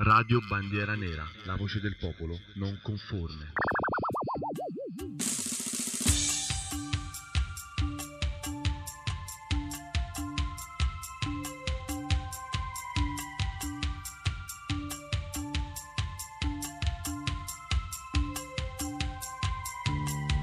[0.00, 3.52] Radio Bandiera Nera, la voce del popolo non conforme.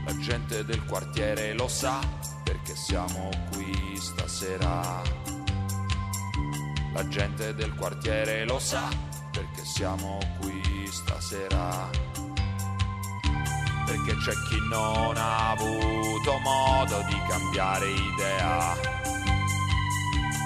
[0.04, 2.00] La gente del quartiere lo sa
[2.44, 5.04] perché siamo qui stasera.
[6.92, 9.13] La gente del quartiere lo sa
[9.74, 11.90] siamo qui stasera.
[13.88, 18.76] Perché c'è chi non ha avuto modo di cambiare idea.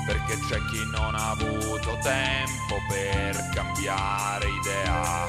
[0.05, 5.25] Perché c'è chi non ha avuto tempo per cambiare idea.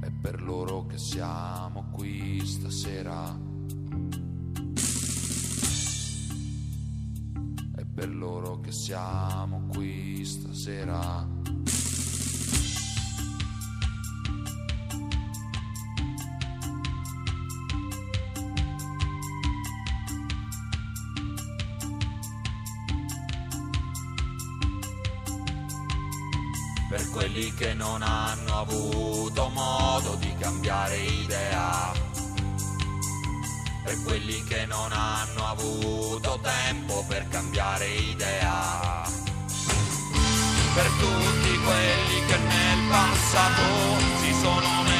[0.00, 3.52] È per loro che siamo qui stasera.
[7.94, 11.33] Per loro che siamo qui stasera.
[28.54, 31.92] Hanno avuto modo di cambiare idea.
[33.82, 39.02] Per quelli che non hanno avuto tempo per cambiare idea.
[40.74, 43.62] Per tutti quelli che nel passato
[44.20, 44.93] si sono meritati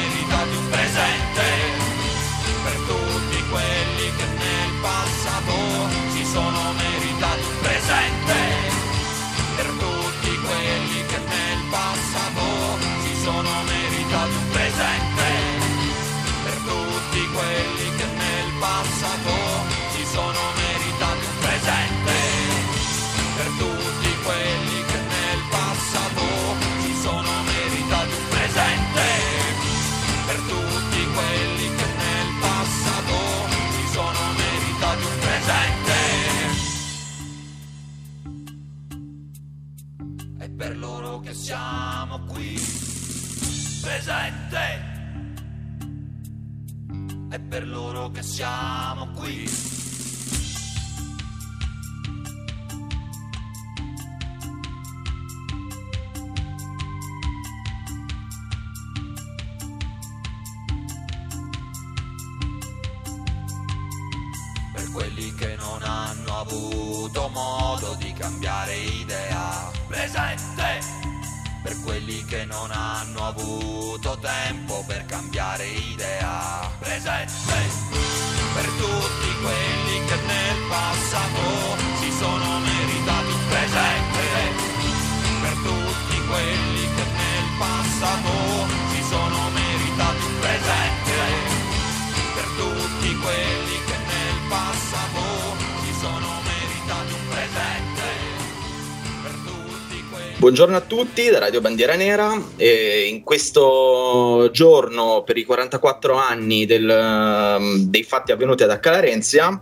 [100.55, 106.65] Buongiorno a tutti da Radio Bandiera Nera e in questo giorno per i 44 anni
[106.65, 109.61] del, um, dei fatti avvenuti ad Accalarenzia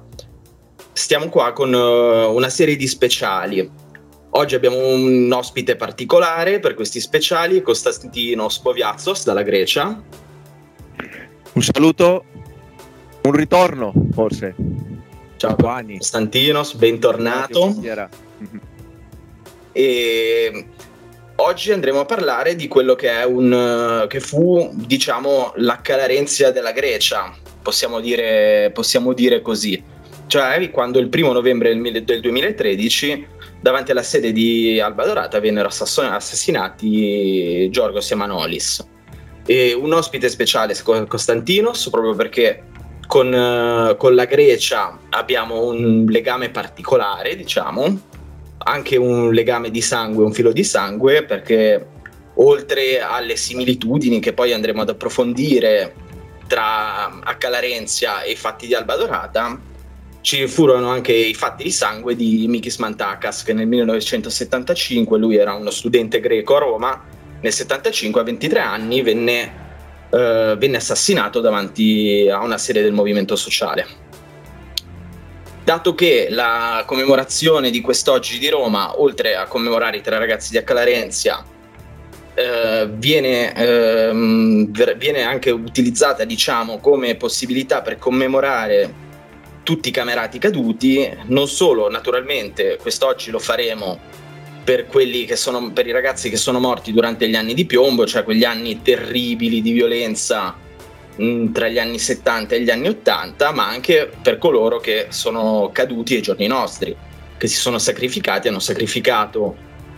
[0.92, 3.68] stiamo qua con uh, una serie di speciali.
[4.30, 10.00] Oggi abbiamo un ospite particolare per questi speciali, Costantino Spoviazos dalla Grecia.
[11.54, 12.24] Un saluto,
[13.24, 14.54] un ritorno forse.
[15.38, 15.98] Ciao Dopo anni.
[15.98, 17.62] Costantinos, bentornato.
[17.62, 18.08] Bandiera.
[19.76, 20.68] e
[21.38, 27.34] oggi andremo a parlare di quello che è un che fu diciamo l'accalarenzia della Grecia
[27.64, 29.82] possiamo dire, possiamo dire così.
[30.28, 33.28] Cioè quando il primo novembre del, mille- del 2013
[33.60, 38.88] davanti alla sede di Alba Dorata vennero assassinati Giorgos e Manolis
[39.46, 40.76] e un ospite speciale
[41.08, 42.64] Costantinos proprio perché
[43.08, 48.12] con, eh, con la Grecia abbiamo un legame particolare diciamo
[48.64, 51.88] anche un legame di sangue, un filo di sangue, perché
[52.36, 55.94] oltre alle similitudini che poi andremo ad approfondire
[56.48, 59.60] tra Accalarenzia e i fatti di Alba Dorata,
[60.22, 65.54] ci furono anche i fatti di sangue di Mikis Mantakas, che nel 1975, lui era
[65.54, 67.04] uno studente greco a Roma,
[67.42, 69.54] nel 75 a 23 anni venne,
[70.10, 74.03] eh, venne assassinato davanti a una sede del movimento sociale.
[75.64, 80.58] Dato che la commemorazione di quest'oggi di Roma, oltre a commemorare i tre ragazzi di
[80.58, 81.42] Accalarenzia,
[82.34, 89.02] eh, viene, ehm, viene anche utilizzata diciamo, come possibilità per commemorare
[89.64, 93.98] tutti i camerati caduti, non solo naturalmente quest'oggi lo faremo
[94.66, 94.88] per,
[95.36, 98.82] sono, per i ragazzi che sono morti durante gli anni di piombo, cioè quegli anni
[98.82, 100.56] terribili di violenza
[101.52, 106.16] tra gli anni 70 e gli anni 80, ma anche per coloro che sono caduti
[106.16, 106.96] ai giorni nostri,
[107.38, 109.56] che si sono sacrificati, hanno sacrificato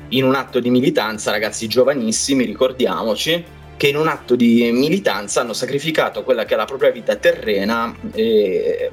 [0.10, 3.44] in un atto di militanza ragazzi giovanissimi, ricordiamoci,
[3.78, 7.94] che in un atto di militanza hanno sacrificato quella che è la propria vita terrena
[8.14, 8.90] eh,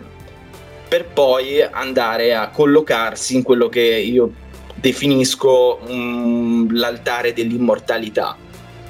[0.88, 4.32] per poi andare a collocarsi in quello che io
[4.75, 8.36] definisco um, l'altare dell'immortalità,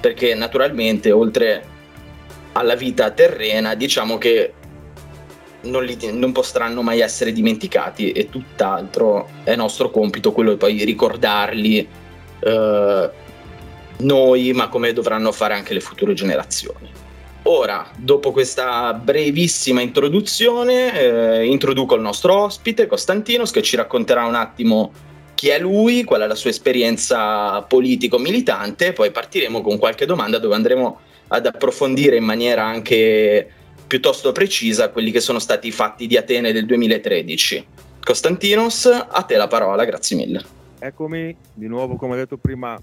[0.00, 1.64] perché naturalmente oltre
[2.52, 4.52] alla vita terrena diciamo che
[5.62, 10.84] non, li, non, potranno mai essere dimenticati e tutt'altro è nostro compito quello di poi
[10.84, 11.88] ricordarli
[12.40, 13.10] eh,
[13.98, 16.90] noi, ma come dovranno fare anche le future generazioni.
[17.44, 21.00] Ora, dopo questa brevissima introduzione,
[21.40, 24.92] eh, introduco il nostro ospite, Costantinos, che ci racconterà un attimo
[25.34, 30.54] chi è lui, qual è la sua esperienza politico-militante, poi partiremo con qualche domanda dove
[30.54, 31.00] andremo
[31.34, 33.48] ad approfondire in maniera anche
[33.86, 37.66] piuttosto precisa quelli che sono stati i fatti di Atene del 2013.
[38.04, 40.44] Costantinos, a te la parola, grazie mille.
[40.78, 42.78] Eccomi di nuovo, come ho detto prima,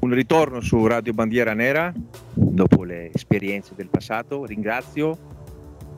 [0.00, 1.92] un ritorno su Radio Bandiera Nera
[2.32, 4.46] dopo le esperienze del passato.
[4.46, 5.18] Ringrazio,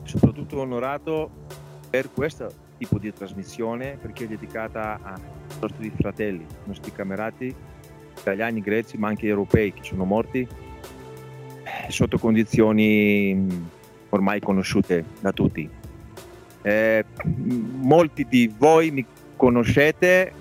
[0.03, 1.29] soprattutto onorato
[1.89, 5.21] per questo tipo di trasmissione perché è dedicata ai
[5.61, 7.55] nostri fratelli, ai nostri camerati
[8.19, 10.45] italiani, greci, ma anche europei che sono morti
[11.89, 13.49] sotto condizioni mm,
[14.09, 15.69] ormai conosciute da tutti.
[16.63, 17.05] Eh,
[17.79, 20.31] molti di voi mi conoscete,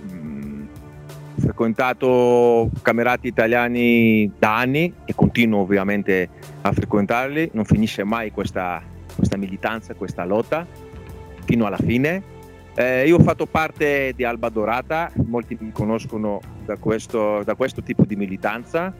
[1.41, 6.29] frequentato camerati italiani da anni e continuo ovviamente
[6.61, 8.83] a frequentarli, non finisce mai questa,
[9.17, 10.67] questa militanza, questa lotta
[11.45, 12.39] fino alla fine.
[12.75, 17.83] Eh, io ho fatto parte di Alba Dorata, molti mi conoscono da questo, da questo
[17.83, 18.95] tipo di militanza,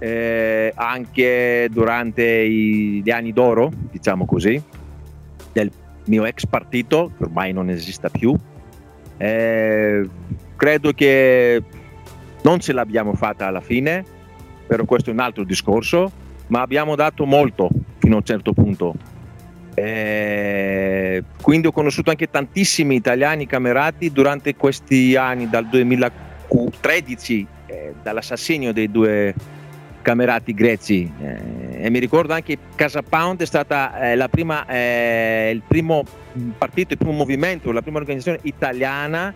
[0.00, 4.60] eh, anche durante i, gli anni d'oro, diciamo così,
[5.52, 5.70] del
[6.06, 8.34] mio ex partito, che ormai non esista più.
[9.18, 10.08] Eh,
[10.56, 11.62] credo che
[12.42, 14.02] non ce l'abbiamo fatta alla fine,
[14.66, 16.10] però questo è un altro discorso,
[16.46, 17.68] ma abbiamo dato molto
[17.98, 18.94] fino a un certo punto.
[19.74, 28.72] E quindi ho conosciuto anche tantissimi italiani camerati durante questi anni, dal 2013, eh, dall'assassinio
[28.72, 29.34] dei due
[30.02, 31.10] camerati greci.
[31.20, 36.04] Eh, e mi ricordo anche che Casa Pound è stata eh, prima, eh, il primo
[36.56, 39.34] partito, il primo movimento, la prima organizzazione italiana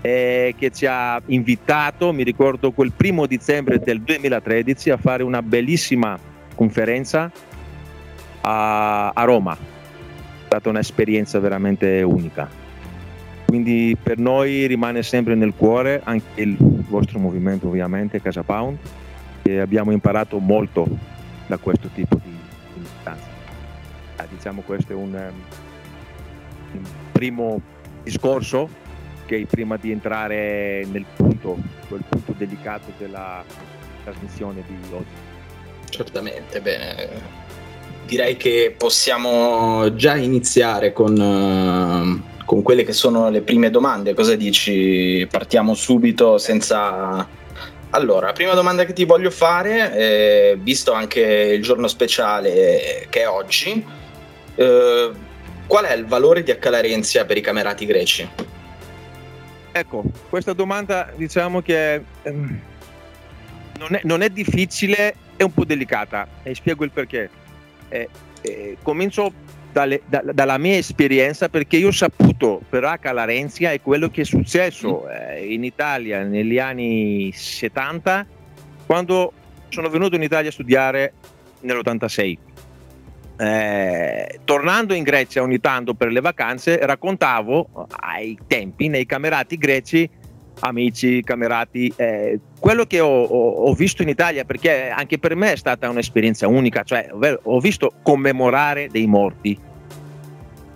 [0.00, 5.42] eh, che ci ha invitato, mi ricordo quel primo dicembre del 2013, a fare una
[5.42, 6.18] bellissima
[6.54, 7.30] conferenza
[8.42, 9.54] a, a Roma.
[9.54, 12.60] È stata un'esperienza veramente unica.
[13.46, 18.78] Quindi per noi rimane sempre nel cuore anche il vostro movimento ovviamente, Casa Pound,
[19.42, 20.86] e abbiamo imparato molto
[21.46, 22.34] da questo tipo di,
[22.74, 23.26] militanza.
[24.16, 27.60] Ah, diciamo questo è un, um, un primo
[28.02, 28.68] discorso
[29.26, 31.56] che prima di entrare nel punto,
[31.88, 33.44] quel punto delicato della
[34.04, 35.30] trasmissione di oggi.
[35.88, 37.40] Certamente, bene.
[38.06, 44.14] Direi che possiamo già iniziare con, uh, con quelle che sono le prime domande.
[44.14, 45.26] Cosa dici?
[45.30, 47.40] Partiamo subito senza...
[47.94, 53.28] Allora, prima domanda che ti voglio fare, eh, visto anche il giorno speciale che è
[53.28, 53.84] oggi,
[54.54, 55.10] eh,
[55.66, 58.26] qual è il valore di Accalarenzia per i camerati greci?
[59.72, 62.60] Ecco, questa domanda diciamo che ehm,
[63.78, 67.28] non, è, non, è, difficile, è un po' delicata e spiego il perché.
[67.90, 68.08] Eh,
[68.40, 69.30] eh, comincio
[69.72, 74.20] dalle, da, dalla mia esperienza perché io ho saputo per H Larenzia e quello che
[74.20, 75.10] è successo mm.
[75.10, 78.26] eh, in Italia negli anni 70
[78.86, 79.32] quando
[79.68, 81.14] sono venuto in Italia a studiare
[81.60, 82.38] nell'86
[83.42, 90.08] eh, tornando in Grecia ogni tanto per le vacanze, raccontavo ai tempi nei camerati greci,
[90.60, 95.52] amici, camerati, eh, quello che ho, ho, ho, visto in Italia, perché anche per me
[95.52, 97.08] è stata un'esperienza unica, cioè
[97.42, 99.58] ho visto commemorare dei morti,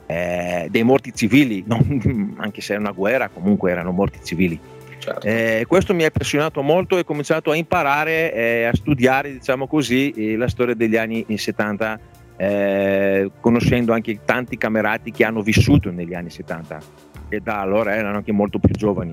[0.06, 4.58] eh, dei morti civili, non, anche se è una guerra, comunque erano morti civili.
[4.98, 5.26] Certo.
[5.26, 9.68] Eh, questo mi ha impressionato molto e ho cominciato a imparare, eh, a studiare, diciamo
[9.68, 12.00] così, eh, la storia degli anni 70
[12.36, 16.80] eh, conoscendo anche tanti camerati che hanno vissuto negli anni 70
[17.28, 19.12] e da allora erano anche molto più giovani.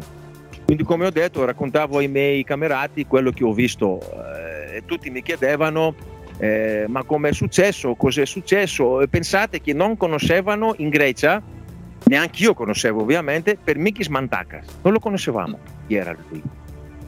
[0.66, 5.10] Quindi come ho detto raccontavo ai miei camerati quello che ho visto eh, e tutti
[5.10, 5.94] mi chiedevano
[6.38, 11.42] eh, ma come è successo, cos'è successo e pensate che non conoscevano in Grecia,
[12.06, 16.42] neanche io conoscevo ovviamente, per Mikis Mantakas, non lo conoscevamo chi era lui.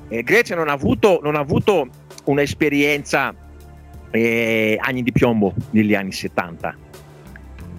[0.10, 1.88] eh, Grecia non ha avuto, non ha avuto
[2.26, 3.34] un'esperienza
[4.12, 6.78] eh, anni di piombo negli anni 70.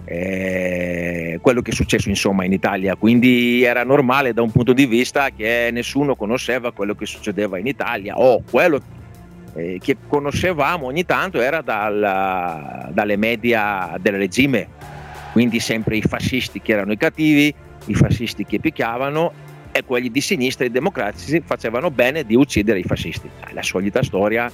[0.09, 4.87] Eh, quello che è successo insomma in Italia quindi era normale da un punto di
[4.87, 8.81] vista che nessuno conosceva quello che succedeva in Italia o quello
[9.55, 14.69] eh, che conoscevamo ogni tanto era dal, dalle media del regime
[15.33, 17.53] quindi sempre i fascisti che erano i cattivi
[17.87, 19.33] i fascisti che picchiavano
[19.77, 23.29] e quelli di sinistra, i democratici, facevano bene di uccidere i fascisti.
[23.51, 24.51] La solita storia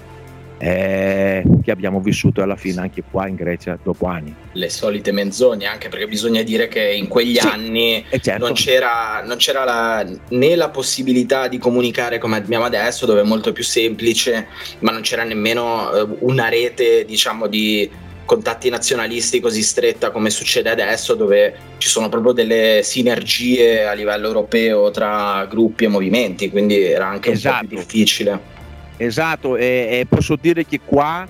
[0.65, 4.33] eh, che abbiamo vissuto alla fine anche qua in Grecia dopo anni.
[4.53, 8.45] Le solite menzogne, anche perché bisogna dire che in quegli sì, anni eh, certo.
[8.45, 13.25] non c'era, non c'era la, né la possibilità di comunicare come abbiamo adesso, dove è
[13.25, 14.47] molto più semplice,
[14.81, 17.91] ma non c'era nemmeno eh, una rete, diciamo, di
[18.25, 24.29] contatti nazionalisti così stretta come succede adesso, dove ci sono proprio delle sinergie a livello
[24.29, 27.55] europeo tra gruppi e movimenti, quindi era anche esatto.
[27.55, 27.93] un po' più esatto.
[27.97, 28.61] difficile.
[28.97, 31.27] Esatto, e, e, posso dire che qua,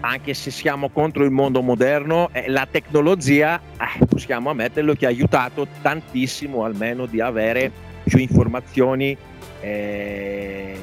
[0.00, 5.08] anche se siamo contro il mondo moderno, eh, la tecnologia, eh, possiamo ammetterlo, che ha
[5.08, 7.70] aiutato tantissimo almeno di avere
[8.04, 9.16] più informazioni
[9.60, 10.76] eh,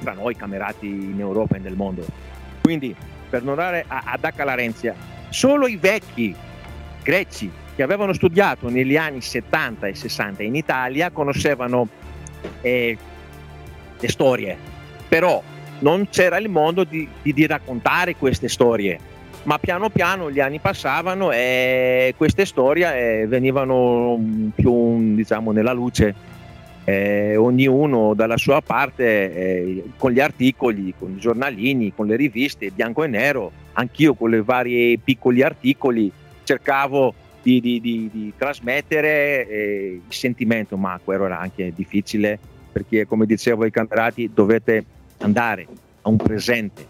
[0.00, 2.04] tra noi camerati in Europa e nel mondo.
[2.60, 2.94] Quindi
[3.28, 4.44] per non dare ad H.
[4.44, 4.94] Larenzia,
[5.28, 6.34] solo i vecchi
[7.02, 11.88] greci che avevano studiato negli anni 70 e 60 in Italia conoscevano
[12.60, 12.96] eh,
[13.98, 14.56] le storie,
[15.08, 15.42] però
[15.80, 18.98] non c'era il modo di, di, di, raccontare queste storie,
[19.44, 24.18] ma piano piano gli anni passavano e queste storie eh, venivano
[24.54, 26.36] più diciamo, nella luce.
[26.84, 32.70] Eh, ognuno dalla sua parte eh, con gli articoli, con i giornalini, con le riviste,
[32.70, 36.10] bianco e nero, anch'io con i vari piccoli articoli
[36.44, 42.38] cercavo di, di, di, di trasmettere eh, il sentimento, ma quello era anche difficile
[42.70, 44.84] perché come dicevo ai camerati dovete
[45.18, 45.66] andare
[46.02, 46.86] a un presente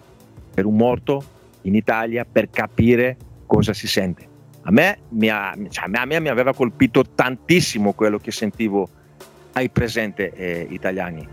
[0.54, 1.22] per un morto
[1.62, 3.16] in Italia per capire
[3.46, 4.26] cosa si sente.
[4.62, 8.88] A me mi, ha, cioè a me mi aveva colpito tantissimo quello che sentivo
[9.52, 11.26] hai presente eh, italiani.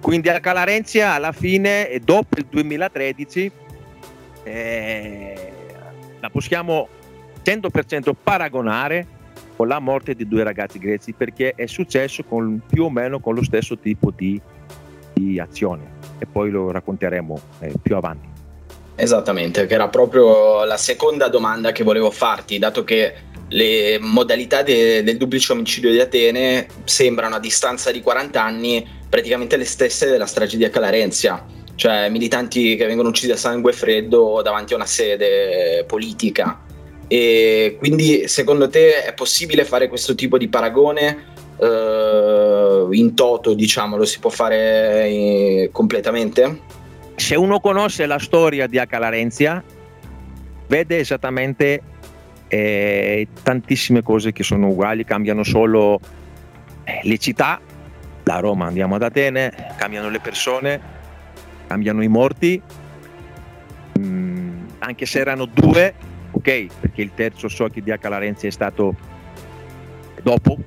[0.00, 3.50] Quindi a Calarenzia alla fine, dopo il 2013,
[4.42, 5.52] eh,
[6.20, 6.88] la possiamo
[7.42, 9.06] 100% paragonare
[9.56, 13.34] con la morte di due ragazzi greci perché è successo con, più o meno con
[13.34, 14.40] lo stesso tipo di,
[15.14, 18.28] di azione e poi lo racconteremo eh, più avanti.
[18.96, 23.14] Esattamente, che era proprio la seconda domanda che volevo farti, dato che
[23.48, 29.56] le modalità de- del duplice omicidio di Atene sembrano a distanza di 40 anni praticamente
[29.56, 31.44] le stesse della strage di Calarenzia,
[31.74, 36.62] cioè militanti che vengono uccisi a sangue freddo davanti a una sede politica.
[37.06, 41.32] E quindi secondo te è possibile fare questo tipo di paragone?
[41.56, 46.60] Uh, in toto, diciamo, lo si può fare in- completamente?
[47.14, 49.62] Se uno conosce la storia di Acalarenzia,
[50.66, 51.80] vede esattamente
[52.48, 56.00] eh, tantissime cose che sono uguali, cambiano solo
[56.84, 57.60] eh, le città,
[58.22, 60.80] da Roma andiamo ad Atene, cambiano le persone,
[61.66, 62.60] cambiano i morti,
[63.98, 65.94] mm, anche se erano due,
[66.30, 68.08] ok, perché il terzo so che di H.
[68.08, 68.94] Larenzi è stato
[70.22, 70.58] dopo.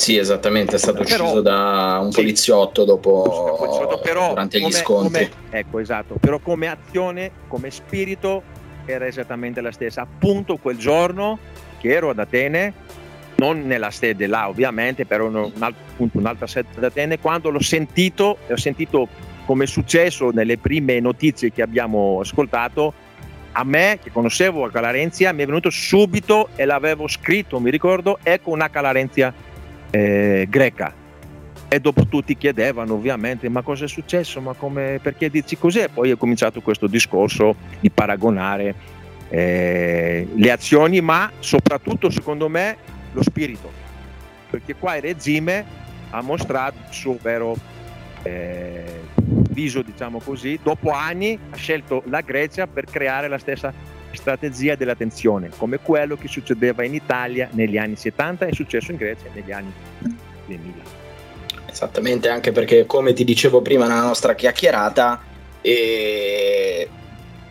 [0.00, 4.70] Sì, esattamente, è stato però, ucciso da un sì, poliziotto dopo poliziotto, però, durante come,
[4.70, 5.28] gli scontri.
[5.28, 8.42] Come, ecco, esatto, però come azione, come spirito
[8.86, 10.00] era esattamente la stessa.
[10.00, 11.38] Appunto quel giorno
[11.78, 12.72] che ero ad Atene,
[13.36, 17.60] non nella sede là ovviamente, però un altro, appunto, un'altra sede ad Atene, quando l'ho
[17.60, 19.06] sentito, ho sentito
[19.44, 22.94] come è successo nelle prime notizie che abbiamo ascoltato,
[23.52, 28.18] a me che conoscevo a Calarenzia mi è venuto subito e l'avevo scritto, mi ricordo,
[28.22, 29.48] ecco una Calarenzia
[29.90, 30.94] eh, greca.
[31.72, 35.80] E dopo tutti chiedevano ovviamente ma cosa è successo, ma come, perché dici così?
[35.80, 38.74] E poi è cominciato questo discorso di paragonare
[39.28, 42.76] eh, le azioni, ma soprattutto secondo me
[43.12, 43.70] lo spirito,
[44.50, 45.64] perché qua il regime
[46.10, 47.56] ha mostrato il suo vero
[48.22, 49.02] eh,
[49.50, 53.72] viso, diciamo così, dopo anni ha scelto la Grecia per creare la stessa
[54.12, 58.96] strategia della tensione, come quello che succedeva in Italia negli anni 70 e successo in
[58.96, 59.72] Grecia negli anni
[60.46, 60.98] 2000.
[61.70, 65.22] Esattamente, anche perché come ti dicevo prima nella nostra chiacchierata,
[65.62, 66.88] e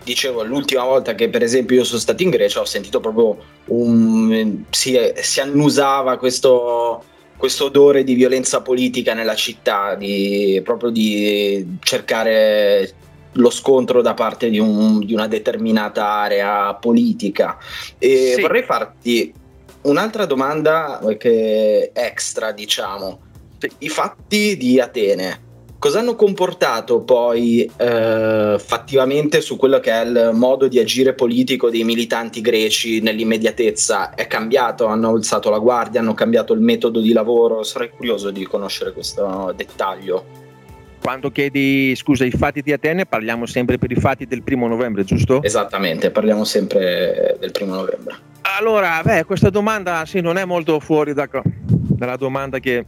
[0.03, 4.63] dicevo l'ultima volta che per esempio io sono stato in Grecia ho sentito proprio un
[4.71, 7.03] si, si annusava questo,
[7.37, 12.93] questo odore di violenza politica nella città, di, proprio di cercare
[13.33, 17.57] lo scontro da parte di, un, di una determinata area politica.
[17.97, 18.41] E sì.
[18.41, 19.33] vorrei farti
[19.81, 23.27] un'altra domanda che extra, diciamo
[23.79, 25.47] i fatti di Atene
[25.79, 31.69] cosa hanno comportato poi eh, fattivamente su quello che è il modo di agire politico
[31.69, 34.13] dei militanti greci nell'immediatezza?
[34.13, 34.85] È cambiato?
[34.85, 36.01] Hanno alzato la guardia?
[36.01, 37.63] Hanno cambiato il metodo di lavoro?
[37.63, 40.38] Sarei curioso di conoscere questo dettaglio.
[41.09, 45.03] Quando chiedi scusa i fatti di Atene parliamo sempre per i fatti del primo novembre,
[45.03, 45.41] giusto?
[45.41, 48.15] Esattamente, parliamo sempre del primo novembre.
[48.59, 51.27] Allora, beh, questa domanda sì, non è molto fuori da,
[51.65, 52.85] dalla domanda che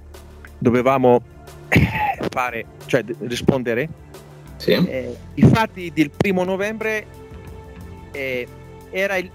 [0.60, 1.20] dovevamo
[2.30, 3.90] fare, cioè rispondere.
[4.58, 4.74] Sì.
[4.74, 7.08] Eh, I fatti del primo novembre
[8.12, 8.48] eh,
[8.92, 9.32] era, il,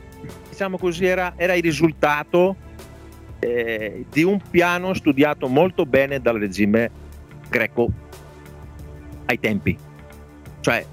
[0.49, 2.55] diciamo così, era, era il risultato
[3.41, 6.89] eh, di un piano studiato molto bene dal regime
[7.49, 8.05] greco
[9.27, 9.77] ai tempi.
[10.61, 10.85] Cioè,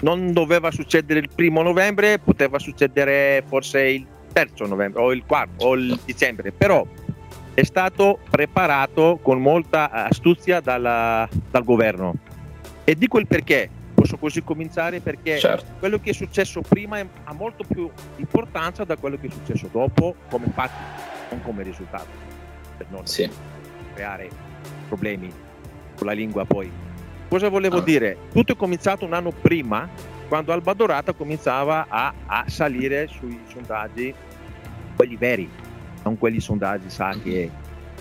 [0.00, 5.66] non doveva succedere il primo novembre, poteva succedere forse il terzo novembre o il quarto
[5.66, 6.86] o il dicembre, però
[7.54, 12.14] è stato preparato con molta astuzia dalla, dal governo.
[12.84, 15.72] E dico il perché, posso così cominciare perché certo.
[15.80, 20.14] quello che è successo prima ha molto più importanza da quello che è successo dopo
[20.30, 20.82] come fatti,
[21.30, 22.06] non come risultato,
[22.76, 23.28] per non sì.
[23.94, 24.30] creare
[24.86, 25.28] problemi
[25.96, 26.70] con la lingua poi.
[27.28, 27.82] Cosa volevo ah.
[27.82, 28.16] dire?
[28.32, 29.88] Tutto è cominciato un anno prima,
[30.28, 34.14] quando Alba Dorata cominciava a, a salire sui sondaggi,
[34.96, 35.48] quelli veri,
[36.04, 37.50] non quelli sondaggi, sa, che,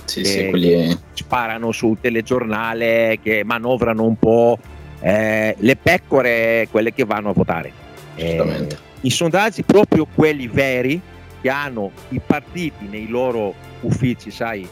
[0.06, 0.98] sì, che sì, quelli...
[1.14, 4.58] sparano sul telegiornale, che manovrano un po'
[5.02, 7.72] eh, le pecore, quelle che vanno a votare.
[8.16, 8.68] Eh,
[9.02, 11.00] I sondaggi, proprio quelli veri,
[11.42, 14.68] che hanno i partiti nei loro uffici, sai,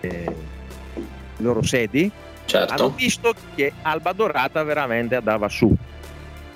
[0.00, 0.24] eh,
[0.94, 1.04] le
[1.36, 2.10] loro sedi,
[2.50, 2.72] certo.
[2.72, 5.74] hanno visto che Alba Dorata veramente andava su.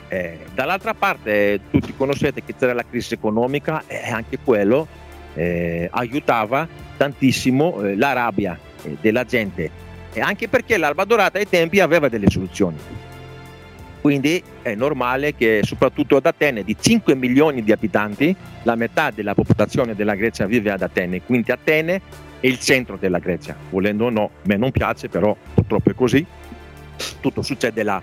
[0.08, 4.86] Eh, dall'altra parte tutti conoscete che c'era la crisi economica e anche quello
[5.34, 9.70] eh, aiutava tantissimo eh, la rabbia eh, della gente,
[10.12, 12.78] e anche perché l'Alba Dorata ai tempi aveva delle soluzioni.
[14.00, 19.32] Quindi è normale che soprattutto ad Atene, di 5 milioni di abitanti, la metà della
[19.32, 22.02] popolazione della Grecia vive ad Atene, quindi Atene
[22.44, 25.94] è il centro della Grecia, volendo o no, a me non piace, però purtroppo è
[25.94, 26.26] così,
[27.18, 28.02] tutto succede là.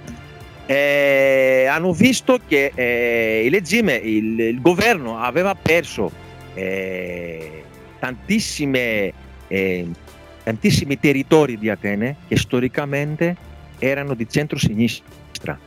[0.65, 6.11] Eh, hanno visto che eh, il regime, il, il, governo aveva perso
[6.55, 7.65] eh,
[9.47, 9.87] eh,
[10.43, 13.35] tantissimi territori di Atene che storicamente
[13.77, 15.59] erano di centro-sinistra.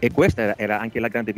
[0.00, 1.32] E questa era, era anche la grande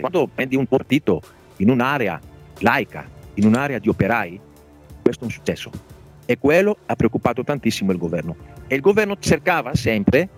[0.00, 1.20] quando prendi un partito
[1.56, 2.20] in un'area
[2.58, 4.40] laica, in un'area di operai,
[5.02, 5.70] questo è un successo.
[6.24, 8.36] E quello ha preoccupato tantissimo il governo.
[8.66, 10.28] E il governo cercava sempre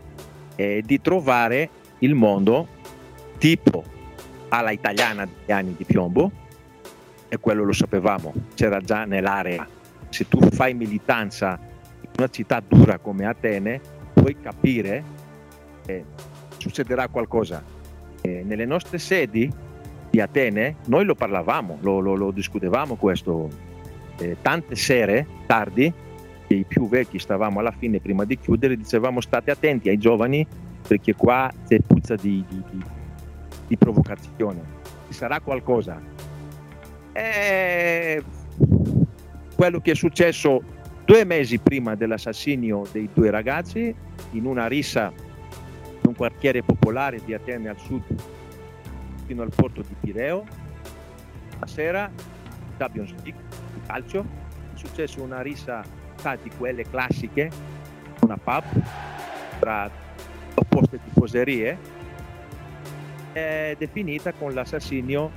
[0.57, 2.69] eh, di trovare il mondo
[3.39, 3.85] tipo
[4.49, 6.31] alla italiana degli anni di piombo,
[7.29, 9.67] e quello lo sapevamo, c'era già nell'area.
[10.09, 11.59] Se tu fai militanza
[12.01, 13.81] in una città dura come Atene,
[14.15, 15.05] puoi capire
[15.85, 16.05] che
[16.57, 17.63] succederà qualcosa.
[18.21, 19.51] Eh, nelle nostre sedi
[20.11, 23.49] di Atene noi lo parlavamo, lo, lo, lo discutevamo questo
[24.19, 25.93] eh, tante sere tardi
[26.47, 30.47] che i più vecchi stavamo alla fine prima di chiudere dicevamo state attenti ai giovani
[30.87, 32.83] perché qua c'è puzza di, di, di,
[33.67, 34.77] di provocazione.
[35.09, 36.01] Ci sarà qualcosa.
[37.13, 38.23] E
[39.55, 40.63] quello che è successo
[41.05, 43.95] due mesi prima dell'assassinio dei due ragazzi
[44.33, 45.13] in una rissa
[46.19, 48.03] quartiere popolare di Atene al sud
[49.25, 50.45] fino al porto di Pireo.
[51.61, 52.11] La sera
[52.77, 53.41] Champions League
[53.73, 54.27] di calcio.
[54.75, 55.85] È successo una rissa
[56.43, 57.49] di quelle classiche
[58.23, 58.65] una pub
[59.61, 59.89] tra
[60.55, 61.79] opposte tifoserie
[63.33, 65.31] ed è finita con l'assassinio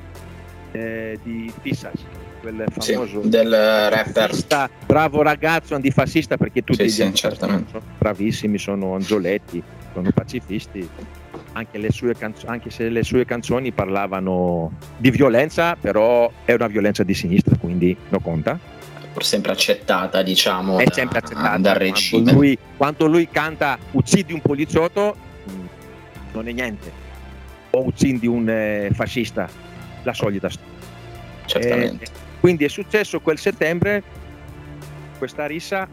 [0.71, 2.03] eh, di Fissas
[2.41, 4.31] quel famoso sì, del rapper.
[4.85, 7.63] bravo ragazzo antifascista perché tutti sì, sì, sono
[7.97, 9.61] bravissimi sono angioletti
[9.93, 10.89] sono pacifisti
[11.53, 11.79] anche,
[12.17, 17.55] canzo- anche, se le sue canzoni parlavano di violenza però è una violenza di sinistra
[17.57, 18.59] quindi non conta.
[19.13, 22.23] Pur sempre accettata diciamo è da, sempre accettata dal regime.
[22.23, 25.15] quando lui, quando lui canta uccidi un poliziotto
[25.49, 25.65] mm,
[26.33, 26.91] non è niente.
[27.71, 29.49] O uccidi un eh, fascista
[30.03, 30.49] la solita
[31.45, 32.05] certamente.
[32.05, 34.03] Eh, quindi è successo quel settembre
[35.17, 35.87] questa rissa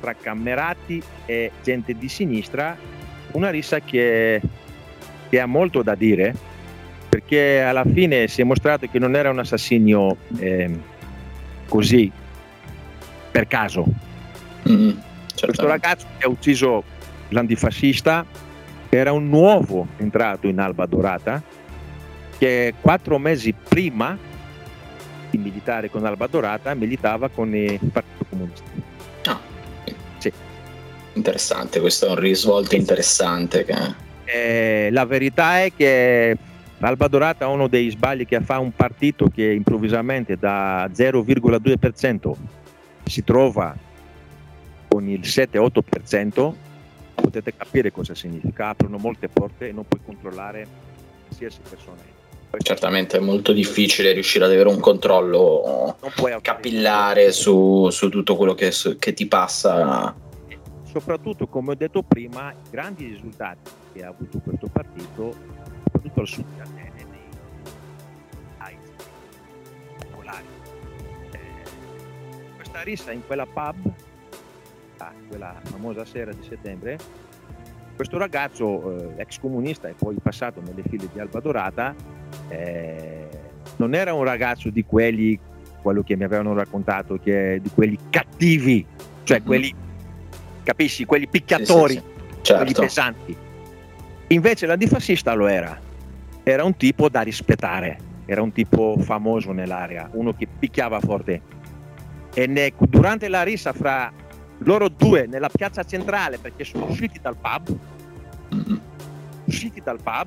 [0.00, 2.76] tra cammerati e gente di sinistra
[3.32, 4.40] una rissa che,
[5.28, 6.34] che ha molto da dire
[7.08, 10.70] perché alla fine si è mostrato che non era un assassinio eh,
[11.66, 12.12] così
[13.30, 13.84] per caso.
[14.68, 14.90] Mm,
[15.38, 16.82] Questo ragazzo che ha ucciso
[17.28, 18.24] l'antifascista
[18.88, 21.42] era un nuovo entrato in Alba Dorata
[22.38, 24.16] che quattro mesi prima
[25.36, 28.64] di militare con Alba Dorata, militava con il Partito Comunista.
[29.24, 29.40] Ah.
[30.18, 30.32] Sì.
[31.14, 33.64] Interessante, questo è un risvolto interessante.
[33.64, 33.94] Che...
[34.24, 36.36] Eh, la verità è che
[36.80, 42.32] Alba Dorata è uno dei sbagli che fa un partito che improvvisamente da 0,2%
[43.04, 43.74] si trova
[44.88, 46.52] con il 7-8%,
[47.14, 50.66] potete capire cosa significa, aprono molte porte e non puoi controllare
[51.26, 52.15] qualsiasi persona.
[52.58, 55.96] Certamente è molto difficile riuscire ad avere un controllo
[56.40, 60.14] capillare su, su, tutto quello che, su, che ti passa.
[60.84, 65.34] Soprattutto, come ho detto prima, i grandi risultati che ha avuto questo partito,
[65.84, 67.06] soprattutto al sud di Atene,
[68.58, 68.78] nei
[69.98, 70.46] popolari.
[71.32, 71.38] Eh,
[72.56, 73.76] questa rissa in quella pub,
[74.98, 76.98] ah, quella famosa sera di settembre,
[77.94, 81.94] questo ragazzo, eh, ex comunista e poi passato nelle file di Alba Dorata,
[82.48, 83.28] eh,
[83.76, 85.38] non era un ragazzo di quelli,
[85.82, 88.84] quello che mi avevano raccontato, che di quelli cattivi,
[89.24, 89.46] cioè mm-hmm.
[89.46, 89.74] quelli,
[90.62, 92.42] capisci, quelli picchiatori, sì, sì, sì.
[92.42, 92.62] Certo.
[92.62, 93.36] quelli pesanti.
[94.28, 95.78] Invece l'antifascista lo era,
[96.42, 101.54] era un tipo da rispettare, era un tipo famoso nell'area, uno che picchiava forte.
[102.34, 104.12] E ne, durante la rissa fra
[104.58, 107.76] loro due nella piazza centrale perché sono usciti dal pub
[109.46, 110.26] usciti dal pub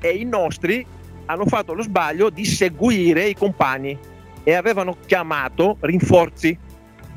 [0.00, 0.84] e i nostri
[1.30, 3.96] hanno fatto lo sbaglio di seguire i compagni
[4.42, 6.58] e avevano chiamato rinforzi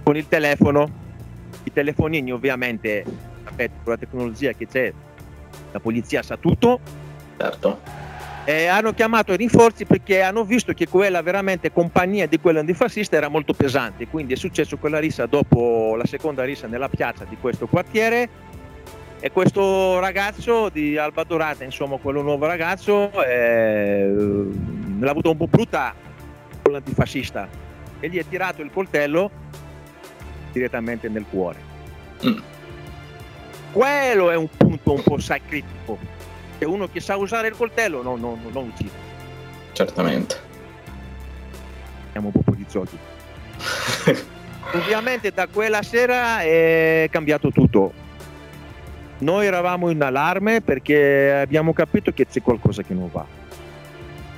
[0.04, 1.02] con il telefono.
[1.63, 3.04] I telefonini ovviamente
[3.43, 4.93] sapete con la tecnologia che c'è
[5.71, 6.80] la polizia sa tutto.
[7.38, 8.02] Certo.
[8.45, 13.15] Eh, hanno chiamato i rinforzi perché hanno visto che quella veramente compagnia di quella antifascista
[13.15, 17.38] era molto pesante, quindi è successo quella rissa dopo la seconda rissa nella piazza di
[17.39, 18.52] questo quartiere
[19.23, 24.05] e questo ragazzo di Alba Dorata, insomma quello nuovo ragazzo, eh,
[24.99, 25.95] l'ha avuto un po' brutta
[26.62, 27.47] con l'antifascista
[28.01, 29.31] e gli è tirato il coltello
[30.51, 31.57] direttamente nel cuore.
[32.27, 32.38] Mm.
[33.71, 35.97] Quello è un punto un po' sai critico
[36.57, 38.91] che uno che sa usare il coltello non, non, non uccide.
[39.71, 40.36] Certamente.
[42.12, 42.97] Siamo un po' poliziotti.
[44.73, 48.03] Ovviamente da quella sera è cambiato tutto.
[49.23, 53.25] Noi eravamo in allarme perché abbiamo capito che c'è qualcosa che non va.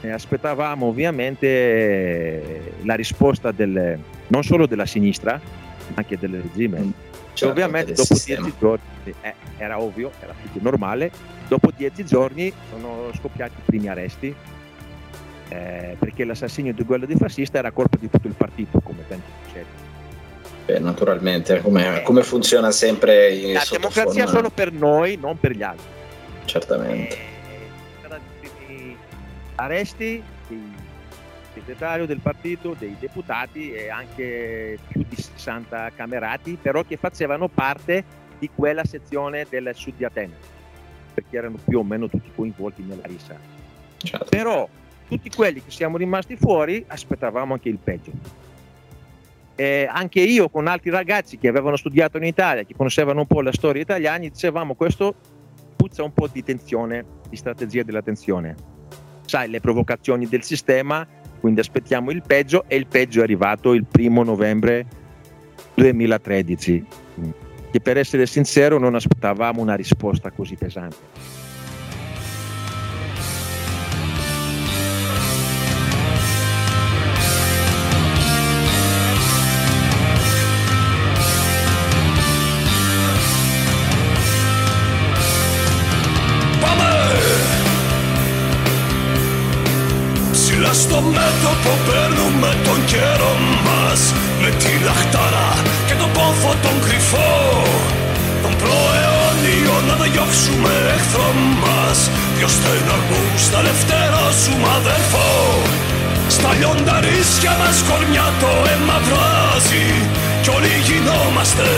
[0.02, 5.40] E aspettavamo ovviamente la risposta del, non solo della sinistra,
[5.88, 6.80] ma anche del regime.
[6.80, 6.90] Mm,
[7.34, 8.84] certo, ovviamente dopo dieci giorni
[9.22, 11.12] eh, era ovvio, era più normale,
[11.48, 14.34] Dopo dieci giorni sono scoppiati i primi arresti
[15.50, 19.45] eh, perché l'assassinio di quello di fascista era colpa di tutto il partito, come tanti.
[20.66, 25.52] Beh, naturalmente, come, eh, come funziona sempre in La democrazia solo per noi, non per
[25.52, 25.86] gli altri.
[26.46, 27.18] Certamente.
[28.68, 28.96] Eh,
[29.56, 30.60] arresti del
[31.54, 38.04] segretario del partito, dei deputati e anche più di 60 camerati, però che facevano parte
[38.40, 40.54] di quella sezione del sud di Atene
[41.16, 43.38] perché erano più o meno tutti coinvolti nella rissa.
[43.98, 44.28] Certo.
[44.30, 44.68] Però
[45.08, 48.12] tutti quelli che siamo rimasti fuori aspettavamo anche il peggio.
[49.56, 53.42] E anche io con altri ragazzi che avevano studiato in Italia, che conoscevano un po'
[53.42, 55.16] la storia italiana, dicevamo questo
[55.76, 58.56] puzza un po' di tensione, di strategia della tensione.
[59.26, 61.08] Sai, le provocazioni del sistema,
[61.40, 64.86] quindi aspettiamo il peggio e il peggio è arrivato il primo novembre
[65.76, 66.86] 2013
[67.76, 70.96] che per essere sincero non aspettavamo una risposta così pesante.
[91.66, 93.34] Μέτωπο παίρνουμε τον καιρό
[93.66, 94.00] μας
[94.42, 95.50] Με τη λαχτάρα
[95.88, 97.34] και τον πόθο τον κρυφό.
[98.44, 101.30] Τον προαιώνιο να το διώξουμε εχθρό
[101.64, 101.98] μας
[102.38, 105.34] Δυο στεναγμούς θα ελευθερώσουμε αδερφό
[106.36, 109.88] Στα λιονταρίσια μας κορμιά το αίμα βράζει
[110.42, 111.70] Κι όλοι γινόμαστε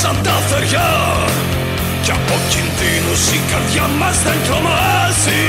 [0.00, 0.90] σαν τα θεριά
[2.08, 5.44] κι από κινδύνους η καρδιά μας δεν τρομάζει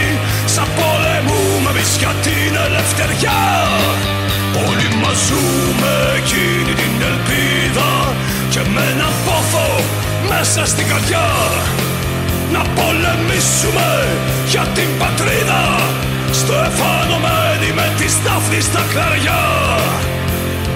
[0.54, 3.42] Σαν πολεμούμε εμείς για την ελευθεριά.
[4.68, 7.92] Όλοι μας ζούμε εκείνη την ελπίδα
[8.54, 9.70] Και με έναν πόθο
[10.32, 11.28] μέσα στην καρδιά.
[12.54, 13.90] Να πολεμήσουμε
[14.52, 15.64] για την πατρίδα
[16.40, 19.42] Στο εφανωμένη με τη στάφνη στα κλαριά.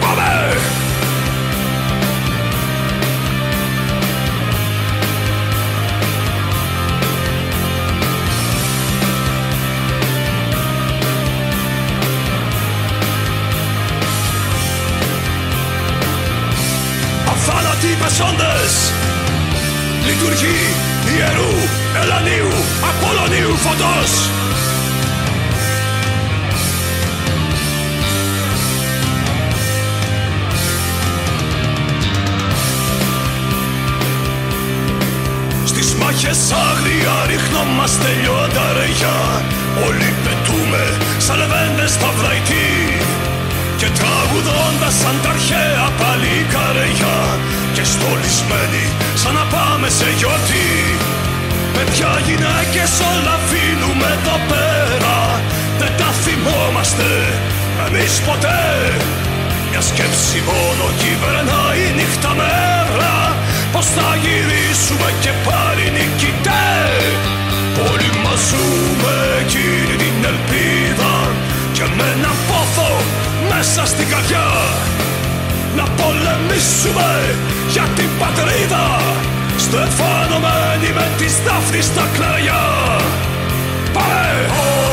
[0.02, 0.34] Πάμε!
[20.24, 20.62] Λειτουργεί
[21.16, 21.54] ιερού,
[22.02, 22.52] ελανίου,
[22.90, 24.12] απολωνίου φωτός.
[35.66, 39.20] Στις μάχες άγρια ρίχνομαστε λιώντα ρεγιά
[39.88, 40.84] Όλοι πετούμε
[41.18, 42.72] σαν λεβέντες στα βλαϊτή
[43.78, 47.18] Και τραγουδώντας σαν τα αρχαία παλικαριά
[47.76, 48.86] Και στολισμένοι
[49.22, 50.72] σαν να πάμε σε γιορτή.
[51.76, 55.18] Παιδιά γυναίκες όλα αφήνουμε εδώ πέρα.
[55.80, 57.10] Δεν τα θυμόμαστε
[57.86, 58.64] εμείς ποτέ.
[59.70, 63.16] Μια σκέψη μόνο κυβερνάει νύχτα μέρα.
[63.74, 66.72] Πως θα γυρίσουμε και πάλι νικητέ.
[67.90, 71.14] Όλοι μας ζούμε εκείνη την ελπίδα
[71.76, 72.92] Και με έναν πόθο
[73.50, 74.48] μέσα στην καρδιά
[75.76, 77.10] Να πολεμήσουμε
[77.70, 78.86] για την πατρίδα
[79.58, 82.64] Στεφανωμένοι με τις δάφνης στα κλαριά
[83.94, 84.93] Πάμε!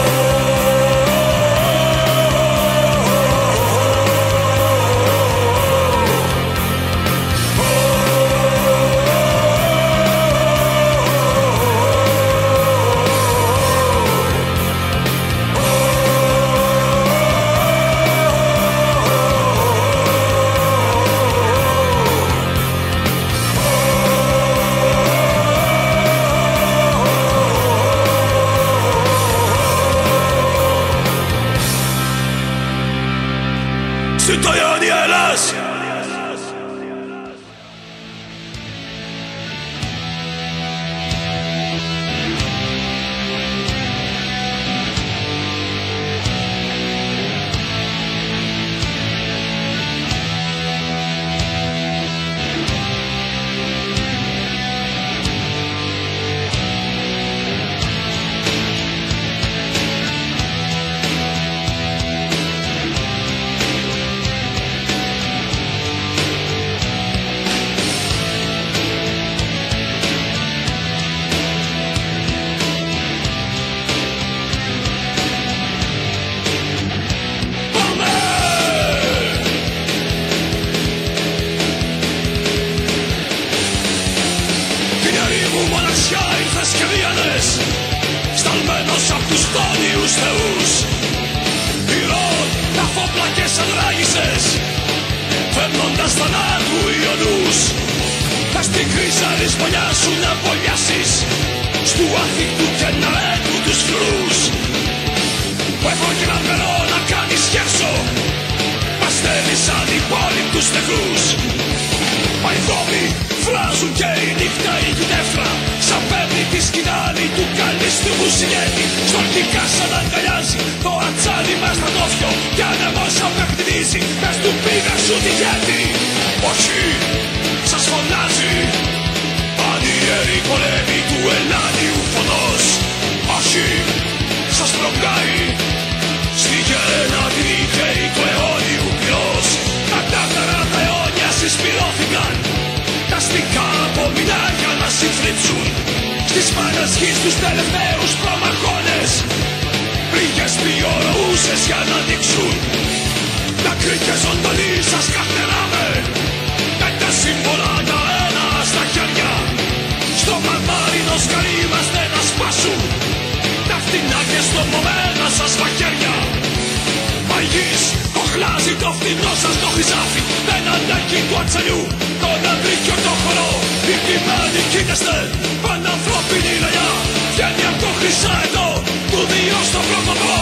[169.11, 171.83] Κοχλάζει το φθηνό σας το χρυσάφι Δεν αντέχει του ατσαλιού
[172.23, 173.51] τον αντρίκιο το χορό
[173.92, 175.16] Οι κειμένοι κοίταστε
[175.62, 176.90] πανανθρώπινη λαγιά
[177.33, 178.68] Βγαίνει από το χρυσά εδώ
[179.11, 180.37] του δύο στο πρότοπο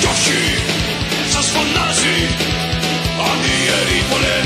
[0.00, 0.42] Κι όχι
[1.32, 2.18] σας φωνάζει
[3.28, 4.41] Αν η ιερή πολέμη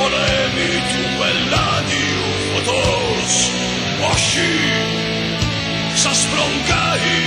[0.00, 3.32] πολέμοι του Ελλάδιου φωτός.
[4.12, 4.52] Όχι
[6.02, 7.20] σας φρογκάει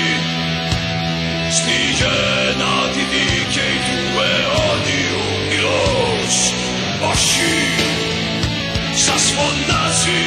[1.57, 6.35] στη γένα τη δίκαιη του αιώνιου πυρός
[7.11, 7.55] όχι
[8.95, 10.25] σας φωνάζει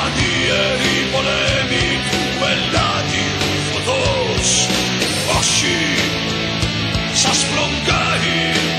[0.00, 2.20] ανιερή πολέμη του
[2.52, 3.38] Ελλάδιου
[3.70, 4.48] φωτός.
[5.38, 5.76] Όχι
[7.12, 8.73] σας φρογκάει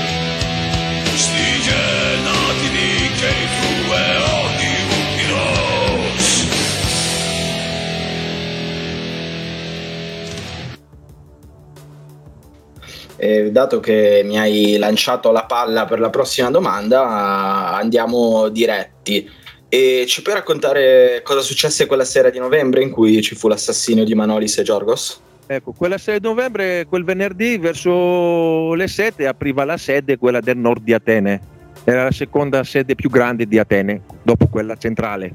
[13.18, 19.28] Eh, dato che mi hai lanciato la palla per la prossima domanda, andiamo diretti.
[19.68, 24.04] E ci puoi raccontare cosa successe quella sera di novembre in cui ci fu l'assassinio
[24.04, 25.20] di Manolis e Giorgos?
[25.46, 30.58] Ecco, quella sera di novembre, quel venerdì verso le 7 apriva la sede quella del
[30.58, 31.54] nord di Atene
[31.88, 35.32] era la seconda sede più grande di Atene, dopo quella centrale,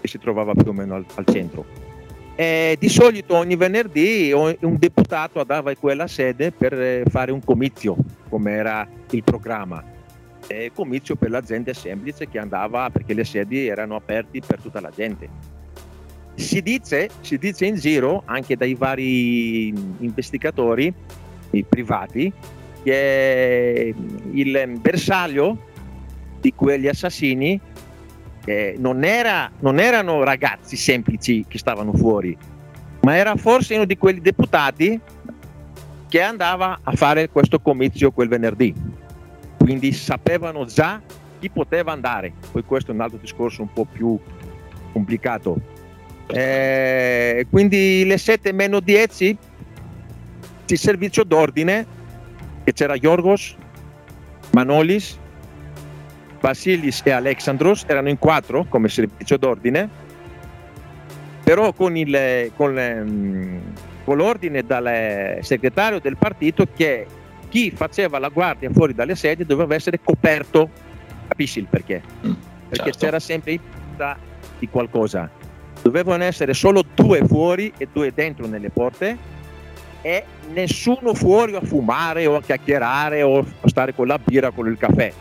[0.00, 1.64] che si trovava più o meno al, al centro.
[2.34, 7.40] E di solito ogni venerdì un deputato andava in quella sede per eh, fare un
[7.40, 7.96] comizio,
[8.28, 9.80] come era il programma.
[10.48, 14.80] E comizio per la gente semplice che andava perché le sedi erano aperte per tutta
[14.80, 15.28] la gente.
[16.34, 19.68] Si dice, si dice in giro, anche dai vari
[20.00, 20.92] investigatori
[21.68, 22.32] privati,
[22.82, 23.94] che
[24.32, 25.74] il bersaglio
[26.46, 27.60] di quegli assassini
[28.44, 32.36] eh, non, era- non erano ragazzi semplici che stavano fuori,
[33.00, 35.00] ma era forse uno di quei deputati
[36.08, 38.72] che andava a fare questo comizio quel venerdì.
[39.58, 41.02] Quindi sapevano già
[41.40, 42.32] chi poteva andare.
[42.52, 44.16] Poi questo è un altro discorso un po' più
[44.92, 45.58] complicato.
[46.28, 49.36] Eh, quindi le 7 meno 10
[50.68, 51.86] il servizio d'ordine
[52.62, 53.56] che c'era Yorgos,
[54.52, 55.18] Manolis,
[56.40, 60.04] Vasilis e Alexandros erano in quattro come servizio d'ordine
[61.46, 63.60] però con, il, con, ehm,
[64.02, 67.06] con l'ordine dal eh, segretario del partito che
[67.48, 70.68] chi faceva la guardia fuori dalle sedie doveva essere coperto.
[71.28, 72.02] Capisci il perché?
[72.26, 72.32] Mm,
[72.68, 72.98] perché certo.
[72.98, 73.60] c'era sempre in
[74.58, 75.30] di qualcosa.
[75.80, 79.16] Dovevano essere solo due fuori e due dentro nelle porte
[80.02, 84.66] e nessuno fuori a fumare o a chiacchierare o a stare con la birra con
[84.66, 85.12] il caffè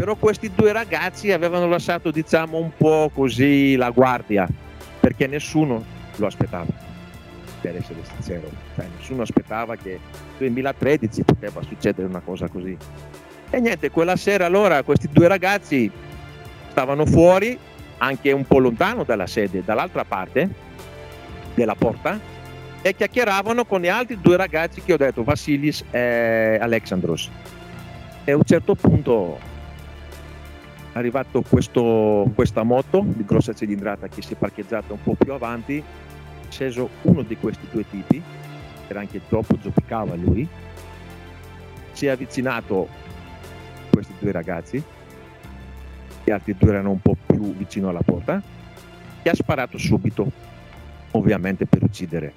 [0.00, 4.48] però questi due ragazzi avevano lasciato diciamo un po' così la guardia
[4.98, 5.84] perché nessuno
[6.16, 6.72] lo aspettava
[7.60, 8.48] per essere sincero.
[8.74, 10.00] Cioè, nessuno aspettava che
[10.38, 12.74] nel 2013 poteva succedere una cosa così.
[13.50, 15.90] E niente quella sera allora questi due ragazzi
[16.70, 17.58] stavano fuori
[17.98, 20.48] anche un po' lontano dalla sede dall'altra parte
[21.54, 22.18] della porta
[22.80, 27.28] e chiacchieravano con gli altri due ragazzi che ho detto Vasilis e Alexandros.
[28.24, 29.49] E a un certo punto
[31.00, 35.78] arrivato questo, questa moto di grossa cilindrata che si è parcheggiata un po' più avanti
[35.78, 35.82] è
[36.48, 38.22] sceso uno di questi due tipi
[38.88, 40.46] era anche troppo zoppicava lui.
[41.92, 42.88] Si è avvicinato
[43.90, 44.82] questi due ragazzi
[46.24, 48.42] gli altri due erano un po' più vicino alla porta
[49.22, 50.30] e ha sparato subito
[51.12, 52.32] ovviamente per uccidere.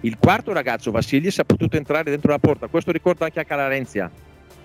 [0.00, 2.66] Il quarto ragazzo Vassilis ha potuto entrare dentro la porta.
[2.66, 4.10] Questo ricorda anche a Calarenzia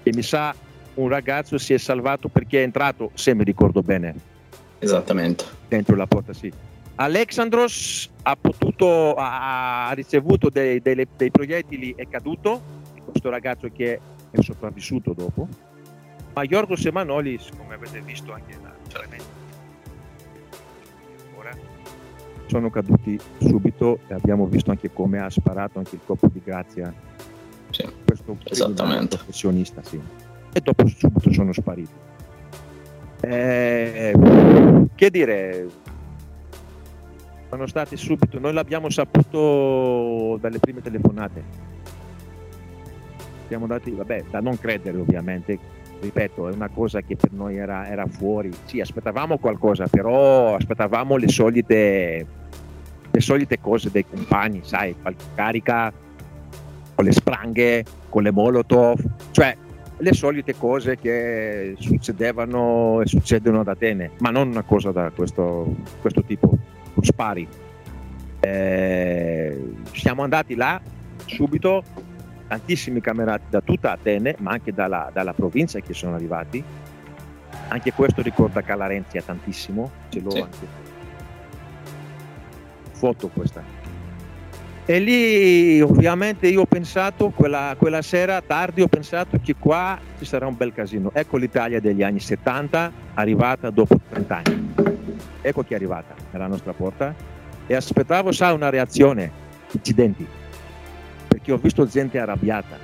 [0.03, 0.55] che mi sa
[0.97, 4.13] un ragazzo si è salvato perché è entrato se mi ricordo bene
[4.79, 5.43] Esattamente.
[5.67, 6.51] dentro la porta sì.
[6.95, 12.61] Alexandros ha potuto ha ricevuto dei, dei- dei proiettili è caduto
[13.05, 13.99] questo ragazzo che
[14.31, 15.47] è sopravvissuto dopo
[16.33, 18.73] ma Yorgos e Manolis come avete visto anche da
[21.37, 21.51] ora
[22.47, 26.91] sono caduti subito e abbiamo visto anche come ha sparato anche il colpo di grazia
[27.69, 27.87] Sì.
[28.05, 29.17] questo Esattamente.
[29.17, 29.99] professionista sì.
[30.53, 31.89] E dopo subito sono spariti.
[33.21, 34.13] Eh,
[34.95, 35.67] che dire?
[37.49, 41.43] Sono stati subito noi l'abbiamo saputo dalle prime telefonate.
[43.47, 45.57] Siamo dati vabbè da non credere ovviamente.
[45.99, 48.51] Ripeto è una cosa che per noi era, era fuori.
[48.65, 52.25] Sì aspettavamo qualcosa però aspettavamo le solite
[53.09, 55.91] le solite cose dei compagni sai qualche carica
[56.93, 59.01] con le spranghe con le molotov.
[59.31, 59.55] Cioè
[59.97, 65.75] le solite cose che succedevano e succedono ad Atene ma non una cosa da questo,
[66.01, 66.57] questo tipo
[67.01, 67.47] spari
[68.39, 70.79] Eh, siamo andati là
[71.25, 71.83] subito
[72.47, 76.63] tantissimi camerati da tutta Atene, ma anche dalla, dalla provincia che sono arrivati.
[77.69, 80.39] Anche questo ricorda Calarenzia tantissimo, ce l'ho Sì.
[80.39, 80.67] anche.
[82.91, 83.61] Foto questa.
[84.89, 90.23] E lì ovviamente io ho pensato, quella, quella sera tardi ho pensato che qua ci
[90.23, 91.11] sarà un bel casino.
[91.13, 94.73] Ecco l'Italia degli anni 70, arrivata dopo 30 anni.
[95.41, 97.13] Ecco chi è arrivata alla nostra porta
[97.67, 99.29] e aspettavo, sa, una reazione,
[99.71, 100.25] incidenti
[101.27, 102.77] perché ho visto gente arrabbiata.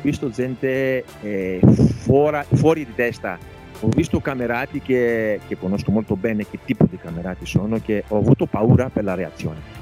[0.00, 1.60] visto gente eh,
[1.98, 3.36] fuori, fuori di testa,
[3.80, 8.18] ho visto camerati che, che, conosco molto bene che tipo di camerati sono, che ho
[8.18, 9.81] avuto paura per la reazione.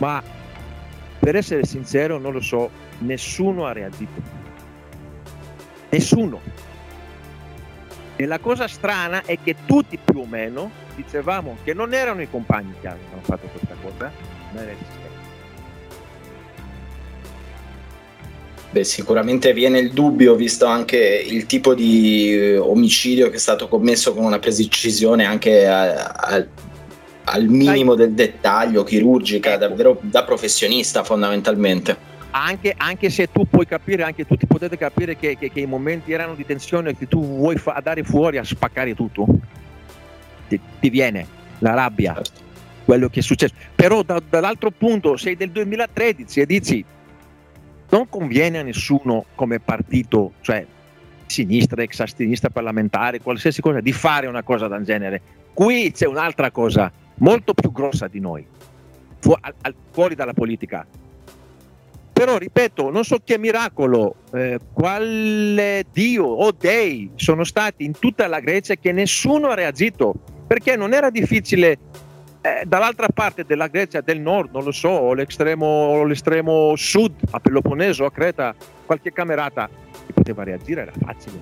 [0.00, 0.22] Ma
[1.18, 2.70] per essere sincero non lo so,
[3.00, 4.20] nessuno ha reagito.
[5.90, 6.40] Nessuno.
[8.16, 12.28] E la cosa strana è che tutti più o meno dicevamo che non erano i
[12.28, 14.12] compagni che avevano fatto questa cosa,
[14.52, 15.08] ma era il sistema.
[18.72, 23.66] Beh, sicuramente viene il dubbio, visto anche il tipo di eh, omicidio che è stato
[23.68, 26.46] commesso con una precisione anche a, a,
[27.30, 29.58] al minimo del dettaglio, chirurgica, ecco.
[29.58, 32.08] davvero da professionista fondamentalmente.
[32.32, 36.12] Anche, anche, se tu puoi capire, anche tutti potete capire che, che, che i momenti
[36.12, 39.26] erano di tensione che tu vuoi fa- andare fuori a spaccare tutto,
[40.48, 41.26] ti, ti viene
[41.58, 42.40] la rabbia, certo.
[42.84, 43.54] quello che è successo.
[43.74, 46.84] Però da, dall'altro punto sei del 2013 e dici
[47.90, 50.64] non conviene a nessuno come partito, cioè
[51.26, 55.20] sinistra, ex sinistra parlamentare, qualsiasi cosa, di fare una cosa del genere.
[55.52, 56.90] Qui c'è un'altra cosa
[57.20, 58.44] molto più grossa di noi,
[59.18, 60.86] fu- al- fuori dalla politica.
[62.12, 68.26] Però ripeto, non so che miracolo, eh, quale Dio o dei sono stati in tutta
[68.26, 70.14] la Grecia che nessuno ha reagito,
[70.46, 71.78] perché non era difficile
[72.42, 78.04] eh, dall'altra parte della Grecia del nord, non lo so, l'estremo, l'estremo sud, a Peloponneso,
[78.04, 78.54] a Creta,
[78.84, 79.68] qualche camerata,
[80.06, 81.40] che poteva reagire, era facile.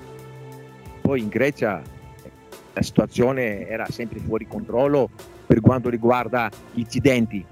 [1.01, 2.31] Poi in Grecia eh,
[2.73, 5.11] la situazione era sempre fuori controllo
[5.49, 7.45] per quanto riguarda gli incidenti.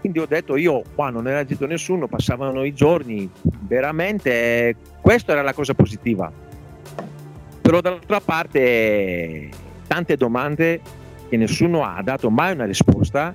[0.00, 5.42] Quindi ho detto io, qua non era agito nessuno, passavano i giorni, veramente questa era
[5.42, 6.32] la cosa positiva.
[7.60, 9.50] Però dall'altra parte
[9.86, 10.80] tante domande
[11.28, 13.34] che nessuno ha dato mai una risposta.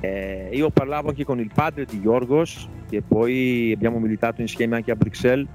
[0.00, 4.90] Eh, io parlavo anche con il padre di Yorgos, che poi abbiamo militato insieme anche
[4.90, 5.46] a Bruxelles,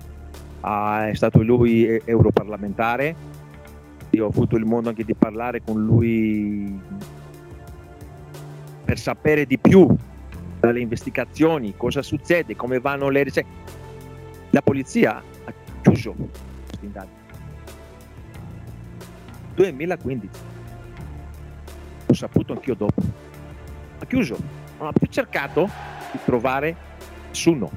[0.61, 3.41] ah, è stato lui europarlamentare.
[4.19, 6.79] Ho avuto il modo anche di parlare con lui
[8.85, 9.87] per sapere di più
[10.59, 13.49] dalle investigazioni, cosa succede, come vanno le ricerche.
[14.51, 17.21] La polizia ha chiuso questa indagine.
[19.55, 20.29] 2015
[22.05, 23.01] l'ho saputo anch'io dopo.
[23.99, 24.37] Ha chiuso,
[24.77, 25.69] non ha più cercato
[26.11, 26.75] di trovare
[27.29, 27.69] nessuno.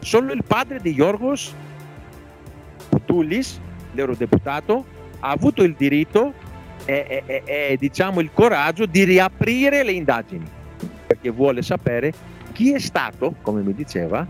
[0.00, 1.54] Solo il padre di Yorgos
[3.04, 3.60] Tullis,
[3.92, 4.91] l'eurodeputato,
[5.24, 6.32] ha avuto il diritto
[6.84, 10.48] e, e, e diciamo il coraggio di riaprire le indagini
[11.06, 12.12] perché vuole sapere
[12.52, 14.26] chi è stato, come mi diceva,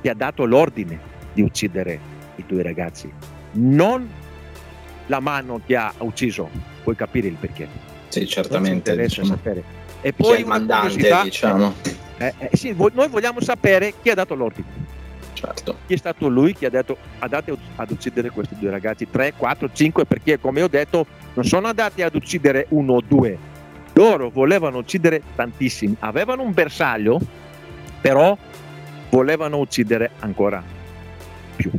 [0.00, 0.98] che ha dato l'ordine
[1.32, 1.98] di uccidere
[2.36, 3.10] i due ragazzi,
[3.52, 4.08] non
[5.06, 6.48] la mano che ha ucciso,
[6.82, 7.68] puoi capire il perché.
[8.08, 8.96] Sì, certamente.
[8.96, 9.38] Diciamo.
[10.00, 11.74] E poi il mandante, diciamo.
[12.18, 14.83] Eh, eh, sì, noi vogliamo sapere chi ha dato l'ordine.
[15.44, 15.76] Certo.
[15.86, 19.70] Chi è stato lui che ha detto andate ad uccidere questi due ragazzi, 3, 4,
[19.72, 23.36] 5, perché come ho detto non sono andati ad uccidere uno o due,
[23.92, 27.20] loro volevano uccidere tantissimi, avevano un bersaglio,
[28.00, 28.36] però
[29.10, 30.62] volevano uccidere ancora
[31.56, 31.70] più.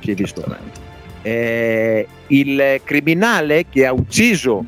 [0.00, 0.44] Si è visto.
[1.22, 4.64] Eh, il criminale che ha ucciso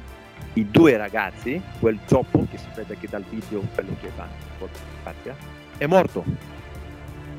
[0.55, 5.35] i due ragazzi, quel zoppo che si vede anche dal video, quello che va in
[5.79, 6.25] è morto,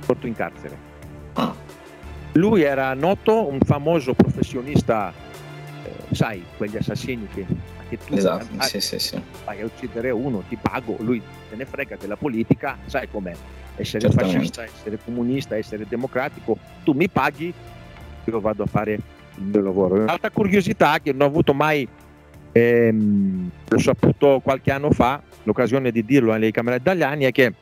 [0.07, 0.77] morto in carcere.
[1.33, 1.53] Ah.
[2.33, 5.13] Lui era noto, un famoso professionista,
[5.83, 7.45] eh, sai, quegli assassini che,
[7.89, 9.21] che tu esatto, ah, sì, sì, sì.
[9.45, 13.33] vai a uccidere uno, ti pago, lui se ne frega della politica, sai com'è,
[13.75, 14.37] essere Certamente.
[14.37, 17.53] fascista, essere comunista, essere democratico, tu mi paghi,
[18.25, 20.01] io vado a fare il mio lavoro.
[20.01, 21.87] Un'altra curiosità che non ho avuto mai
[22.53, 27.53] ehm, l'ho saputo qualche anno fa, l'occasione di dirlo alle camere italiane, è che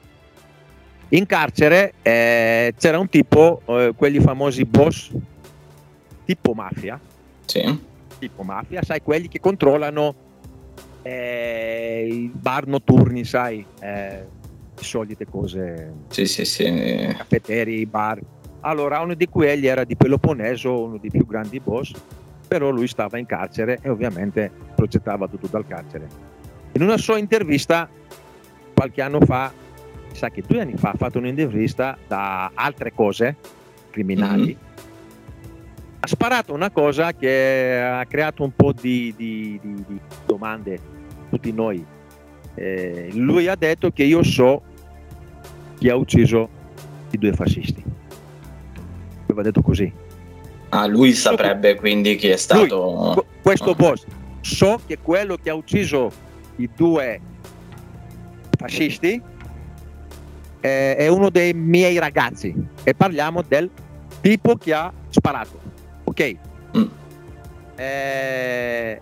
[1.13, 5.11] in carcere eh, c'era un tipo, eh, quelli famosi boss,
[6.25, 6.99] tipo mafia,
[7.45, 7.79] sì.
[8.19, 10.15] tipo mafia, sai, quelli che controllano
[11.01, 14.25] eh, i bar notturni, sai, eh,
[14.75, 17.13] le solite cose, sì, sì, sì.
[17.17, 18.19] caffetteri, bar.
[18.61, 21.93] Allora, uno di quelli era di Peloponneso, uno dei più grandi boss,
[22.47, 26.07] però lui stava in carcere e ovviamente progettava tutto dal carcere.
[26.73, 27.89] In una sua intervista
[28.73, 29.51] qualche anno fa,
[30.13, 33.37] sa che due anni fa ha fatto un'intervista da altre cose
[33.89, 35.99] criminali, mm-hmm.
[35.99, 40.79] ha sparato una cosa che ha creato un po' di, di, di, di domande
[41.29, 41.83] tutti noi.
[42.55, 44.61] Eh, lui ha detto che io so
[45.77, 46.49] chi ha ucciso
[47.11, 47.83] i due fascisti.
[49.23, 49.91] Aveva detto così.
[50.69, 53.13] Ah, lui saprebbe quindi chi è stato.
[53.15, 54.05] Lui, questo boss.
[54.41, 56.11] So che quello che ha ucciso
[56.57, 57.19] i due
[58.57, 59.21] fascisti
[60.61, 62.53] eh, è uno dei miei ragazzi
[62.83, 63.69] e parliamo del
[64.21, 65.59] tipo che ha sparato.
[66.05, 66.35] Ok?
[66.77, 66.83] Mm.
[67.75, 69.01] Eh,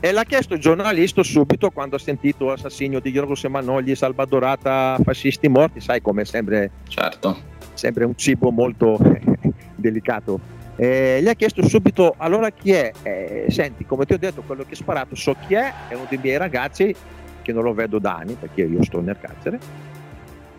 [0.00, 5.48] e l'ha chiesto il giornalista subito quando ha sentito l'assassinio di Giorgos Emanueli, Salvadorata, fascisti
[5.48, 7.36] morti, sai come sempre, Certo.
[7.74, 8.96] sempre un cibo molto
[9.74, 10.38] delicato.
[10.76, 12.92] Eh, gli ha chiesto subito allora chi è?
[13.02, 16.06] Eh, senti, come ti ho detto, quello che ha sparato so chi è, è uno
[16.08, 16.94] dei miei ragazzi
[17.42, 19.58] che non lo vedo da anni perché io sto nel carcere,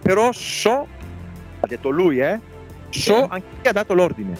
[0.01, 0.87] però so,
[1.59, 2.39] ha detto lui, eh,
[2.89, 3.25] so Sì.
[3.29, 4.35] anche chi ha dato l'ordine.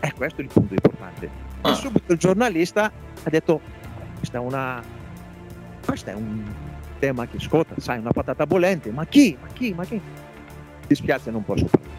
[0.00, 1.30] E questo è il punto importante.
[1.60, 1.70] Ah.
[1.70, 2.84] E subito il giornalista
[3.22, 3.60] ha detto,
[4.18, 4.82] questa è una,
[5.84, 6.42] questo è un
[6.98, 10.00] tema che scotta, sai, una patata bollente, ma chi, ma chi, ma chi?
[10.86, 11.98] Dispiace, non posso parlare.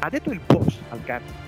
[0.00, 1.46] Ha detto il boss al carcere.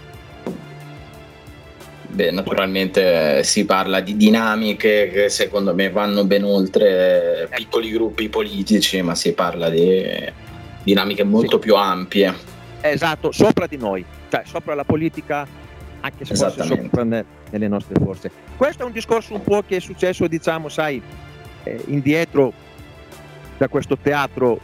[2.13, 7.91] Beh, naturalmente eh, si parla di dinamiche che secondo me vanno ben oltre eh, piccoli
[7.91, 10.03] gruppi politici, ma si parla di
[10.83, 11.59] dinamiche molto Sì.
[11.61, 12.35] più ampie.
[12.81, 15.47] Esatto, sopra di noi, cioè sopra la politica,
[16.01, 16.83] anche se Esattamente.
[16.83, 18.31] sopra ne- nelle nostre forze.
[18.57, 21.01] Questo è un discorso un po' che è successo, diciamo, sai,
[21.63, 22.53] eh, indietro
[23.57, 24.59] da questo teatro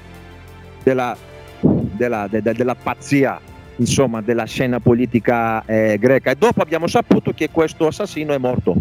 [0.83, 1.17] della,
[1.61, 3.39] della- de- de- della pazzia,
[3.77, 6.31] insomma, della scena politica eh, greca.
[6.31, 8.75] E dopo abbiamo saputo che questo assassino è morto.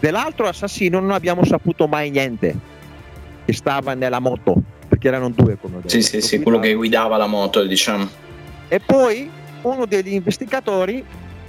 [0.00, 2.54] Dell'altro assassino non abbiamo saputo mai niente,
[3.44, 4.54] che stava nella moto,
[4.88, 5.88] perché erano due, come ho detto.
[5.88, 8.06] Sì, sì, sì, quello che guidava la moto, diciamo.
[8.68, 9.30] E poi
[9.62, 11.02] uno degli investigatori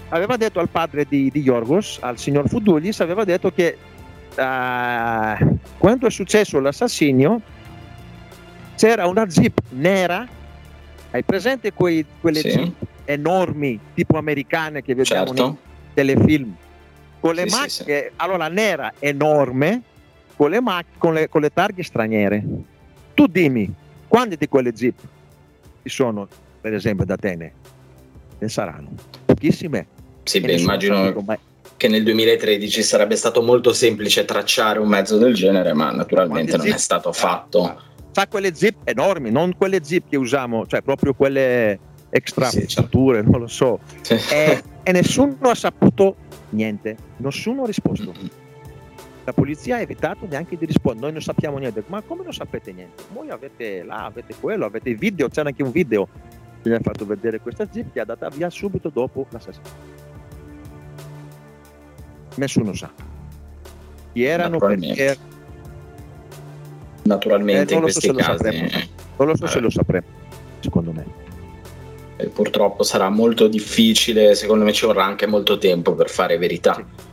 [0.10, 3.78] aveva detto al padre di, di Yorgos, al signor Fudulis, aveva detto che
[4.36, 7.42] eh, quando è successo l'assassinio
[8.76, 10.28] c'era una jeep nera,
[11.12, 12.74] hai presente quei- quelle Sì.
[13.06, 15.58] Enormi tipo americane che vediamo nei Certo.
[15.94, 16.56] telefilm,
[17.20, 19.82] con le Sì, sì, macchine, allora nera enorme,
[20.36, 22.44] con le, mac- con le, con le targhe straniere.
[23.14, 23.72] Tu dimmi,
[24.08, 24.98] quante di quelle jeep
[25.84, 26.28] ci sono,
[26.60, 27.54] per esempio, ad Atene?
[28.40, 28.90] Ne saranno
[29.26, 29.88] pochissime.
[30.24, 31.14] Sì, beh, immagino
[31.78, 36.58] che nel 2013 sarebbe stato molto semplice tracciare un mezzo del genere, ma naturalmente Quante
[36.58, 36.80] non è jeep?
[36.80, 37.82] stato fatto.
[38.12, 41.80] Sa quelle zip enormi, non quelle zip che usiamo, cioè proprio quelle
[42.10, 42.70] extra Sì, certo.
[42.72, 43.80] strutture, non lo so.
[44.02, 44.14] Sì.
[44.32, 46.16] E, e nessuno ha saputo
[46.50, 48.14] niente, nessuno ha risposto.
[49.24, 51.84] La polizia ha evitato neanche di rispondere, noi non sappiamo niente.
[51.88, 53.04] Ma come non sapete niente?
[53.12, 56.08] Voi avete là, avete quello, avete i video, c'era anche un video
[56.62, 59.64] che gli ha fatto vedere questa jeep che è andata via subito dopo l'assassino.
[62.36, 62.92] Nessuno sa.
[64.14, 65.04] Chi erano, Naturalmente.
[65.06, 65.20] perché,
[67.04, 68.88] Naturalmente Eh, in non lo so questi se lo casi sapremo.
[69.18, 69.62] non lo so se Eh.
[69.62, 70.06] lo sapremo,
[70.60, 71.06] secondo me.
[72.34, 76.76] Purtroppo sarà molto difficile, secondo me ci vorrà anche molto tempo per fare verità.
[76.76, 77.05] Sì.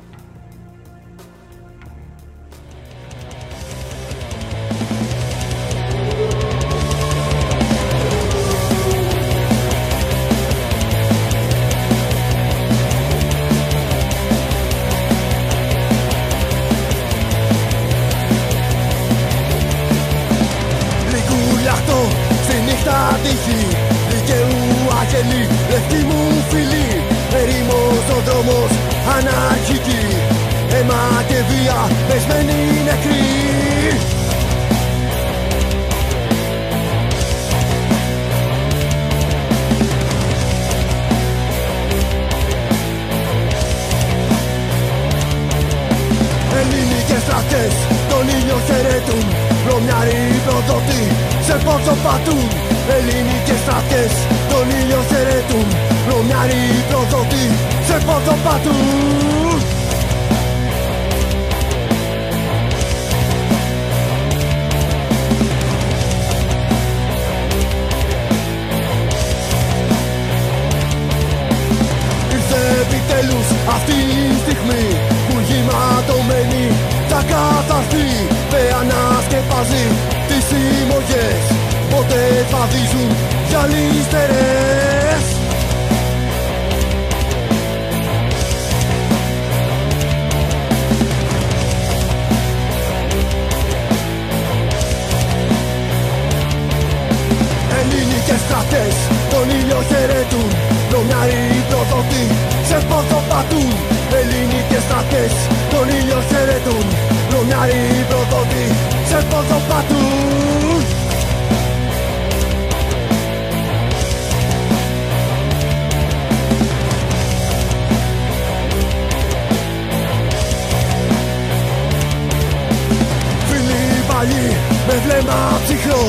[124.23, 124.57] Φίλοι παλιοί
[124.87, 126.05] με βλέμμα ψυχρό.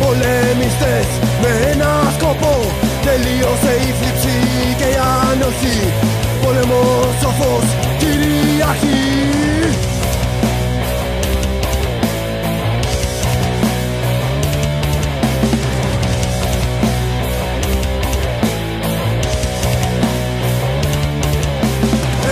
[0.00, 1.06] Πολεμιστές
[1.42, 2.56] με ένα σκοπό.
[3.04, 4.36] Τελείωσε η θλίψη
[4.76, 4.96] και η
[5.30, 5.78] άνοχη
[6.42, 7.66] πόλεμος σοφός
[7.98, 9.02] κυριαρχεί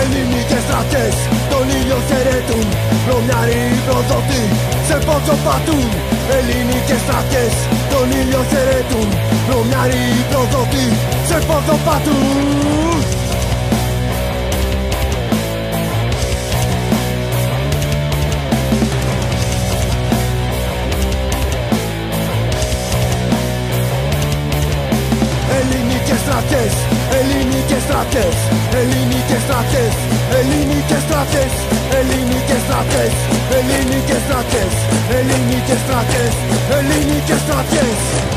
[0.01, 1.15] Ελληνικές στρατές
[1.49, 4.41] τον ήλιο χαιρετούν Βρωμιάροι προδότη
[4.87, 5.89] σε πότσο πατούν
[6.37, 7.53] Ελληνικές στρατές
[7.91, 9.09] τον ήλιο χαιρετούν.
[9.47, 10.85] Βρωμιάροι προδότη
[11.27, 12.63] σε πότσο πατούν
[25.59, 26.73] Ελληνικές στρατές,
[27.19, 28.35] ελληνικές στρατές,
[28.79, 29.93] ελληνικές στρατές,
[30.39, 31.51] ελληνικές στρατές,
[31.99, 33.13] ελληνικές ελληνικές στρατιές
[33.57, 34.73] Ελληνικές στρατιές
[35.17, 36.33] Ελληνικές στρατιές
[36.77, 38.32] Ελληνικές στρατιές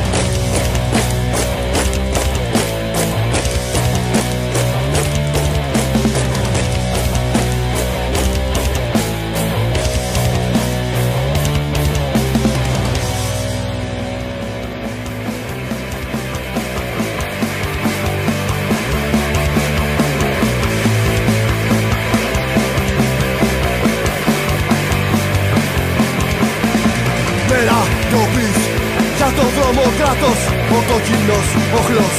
[30.69, 31.49] κράτος Ο κοκκινός
[31.79, 32.17] οχλός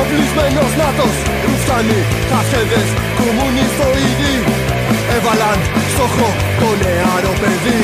[0.00, 1.16] Οπλισμένος νάτος.
[1.46, 2.88] Ρουφιάνοι, καυχέδες,
[3.18, 4.34] κομμουνιστοειδή
[5.16, 5.58] Έβαλαν
[5.92, 6.28] στόχο
[6.60, 7.80] το νεάρο παιδί.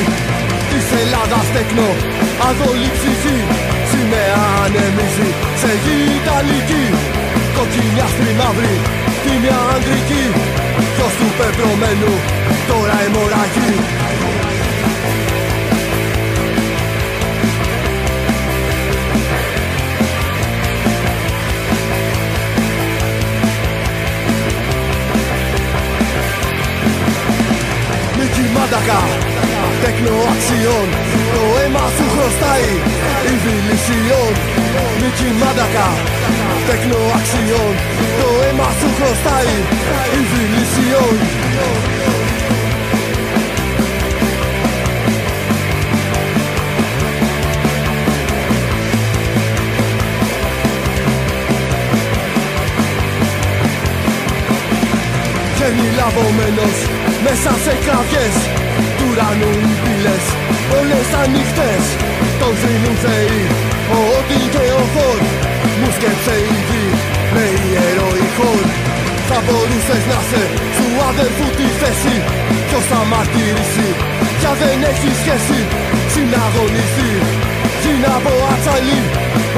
[0.69, 1.89] Της Ελλάδας τέκνο
[2.47, 3.37] Αδόλη ψυχή.
[3.89, 5.29] Σημαία ανεμίζει
[5.61, 6.85] σε γη Ιταλική.
[7.55, 8.75] Κοκκινιά στη μαύρη
[9.23, 10.25] Τίμια ανδρική
[10.93, 12.13] Ποιος του πεπρωμένου
[12.69, 13.73] Τώρα αιμορραγεί
[28.87, 29.27] Νίκη Μάντακα
[29.81, 30.87] Τέκνο αξιών
[31.33, 32.69] Το αίμα σου χρωστάει
[33.31, 34.33] Η δηλησιών
[35.01, 35.87] Νίκη Μάντακα
[36.67, 37.73] Τέκνο αξιών
[38.19, 39.55] Το αίμα σου χρωστάει
[40.17, 41.15] Η δηλησιών
[55.55, 56.77] Βγαίνει λαβωμένος
[57.23, 58.66] μέσα σε κραυγές
[58.97, 60.25] του ουρανού οι πύλες
[60.79, 61.83] όλες ανοιχτές.
[62.41, 63.41] Τον θρύνουν θεοί
[63.95, 65.21] ο Όντιν και ο Θόρ
[65.79, 66.85] μου σκέψε ήδη
[67.35, 68.65] λέει ιεροϊκόν
[69.29, 70.43] θα μπορούσες να σε
[70.75, 72.15] σου αδερφού τη θέση.
[72.67, 73.87] Ποιος θα μαρτυρήσει
[74.37, 75.59] πια δεν έχει σχέση.
[76.13, 77.11] Συναγωνιστεί
[77.81, 79.01] Γίνα από ατσαλή.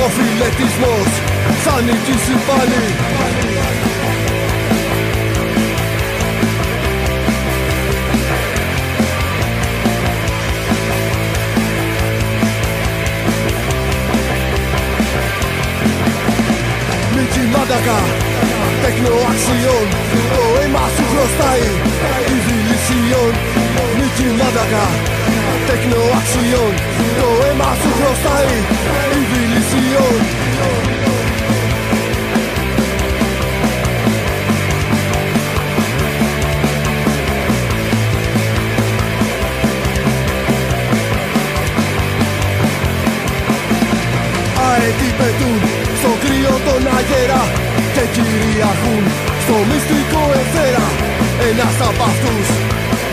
[0.03, 1.09] Ο φιλετισμός
[1.63, 2.83] θα νικήσει πάλι
[17.69, 17.97] daka
[18.81, 19.89] Teknoakzioan
[20.35, 21.61] Poema zukroztai
[22.33, 23.33] Ibilizion
[23.97, 24.83] Mitin badaka
[25.67, 26.75] Teknoakzioan
[27.21, 28.47] Poema zukroztai
[29.21, 30.21] Ibilizion
[44.57, 45.68] Aetipetu
[47.19, 47.41] τον αγέρα
[47.95, 49.03] και κυριαρχούν
[49.43, 50.85] στο μυστικό ευθέρα
[51.49, 52.47] Ένας από αυτούς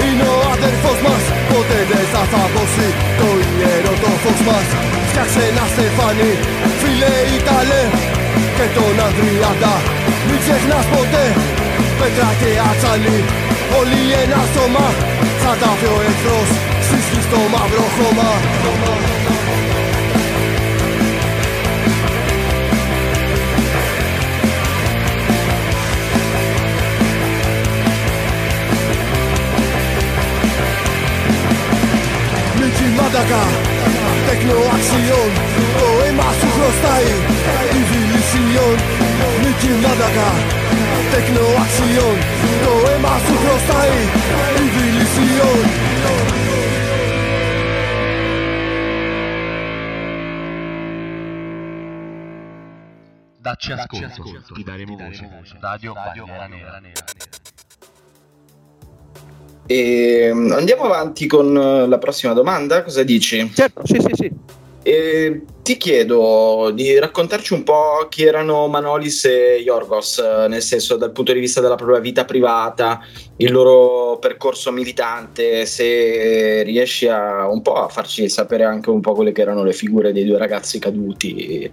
[0.04, 1.22] είναι ο αδερφός μας.
[1.50, 2.88] Ποτέ δεν θα θαμπώσει
[3.18, 4.68] το ιερό το φως μας.
[5.09, 6.30] Φτιάξε ένα στεφάνι
[6.80, 7.84] φίλε Ιταλέ
[8.57, 9.74] και τον Ανδριάντα
[10.26, 11.26] Μην ξεχνάς ποτέ.
[11.98, 13.18] Πέτρα και ατσαλί
[13.78, 14.86] Όλοι ένα σώμα.
[15.42, 16.50] Θα τα βρει ο εχθρός
[16.86, 18.30] Στη στο μαύρο χώμα
[33.16, 33.42] taka
[34.28, 35.30] Teknoaksiyon
[35.84, 37.06] O emazuz roztai
[37.78, 38.78] Ibilizion
[39.42, 40.28] Mitin badaka
[41.12, 42.16] Teknoaksiyon
[42.72, 43.92] O emazuz roztai
[44.64, 45.64] Ibilizion
[53.46, 55.24] Dacci ascolto, ti daremo voce,
[55.60, 55.94] Radio
[59.66, 63.50] E andiamo avanti con eh, la prossima domanda, cosa dici?
[63.52, 64.32] Certo, sì, sì, sì.
[64.82, 70.96] E ti chiedo di raccontarci un po' chi erano Manolis e Yorgos, eh, nel senso
[70.96, 73.00] dal punto di vista della propria vita privata,
[73.38, 79.14] il loro percorso militante, se riesci a un po' a farci sapere anche un po'
[79.14, 81.72] quelle che erano le figure dei due ragazzi caduti.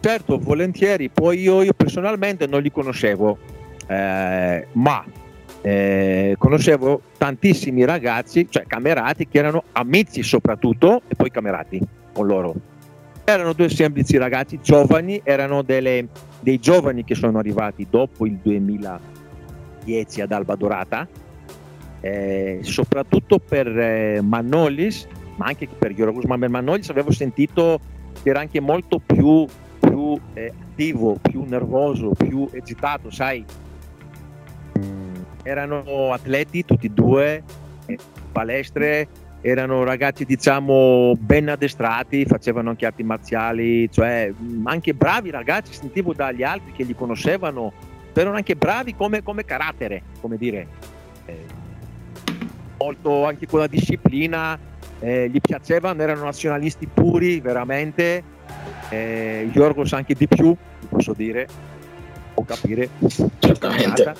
[0.00, 3.38] Certo, volentieri, poi io, io personalmente non li conoscevo,
[3.86, 5.04] eh, ma
[5.66, 11.80] eh, conoscevo tantissimi ragazzi, cioè camerati, che erano amici soprattutto e poi camerati
[12.12, 12.54] con loro.
[13.24, 16.06] Erano due semplici ragazzi giovani, erano delle,
[16.38, 21.08] dei giovani che sono arrivati dopo il 2010 ad Alba Dorata,
[21.98, 27.80] eh, soprattutto per eh, Manolis, ma anche per Yorgos, ma per Manolis avevo sentito
[28.22, 29.44] che era anche molto più,
[29.80, 33.44] più eh, attivo, più nervoso, più agitato, sai.
[35.46, 37.42] Mm, erano atleti tutti e due,
[38.32, 39.08] palestre,
[39.40, 44.32] erano ragazzi diciamo ben addestrati, facevano anche arti marziali, cioè
[44.64, 47.72] anche bravi ragazzi, sentivo dagli altri che li conoscevano,
[48.12, 50.66] erano anche bravi come, come carattere, come dire,
[51.26, 51.44] eh,
[52.78, 54.58] molto anche con la disciplina,
[54.98, 58.22] eh, gli piacevano, erano nazionalisti puri veramente,
[58.88, 59.50] eh,
[59.90, 60.56] anche di più,
[60.88, 61.46] posso dire,
[62.34, 62.88] o capire,
[63.38, 64.14] certamente,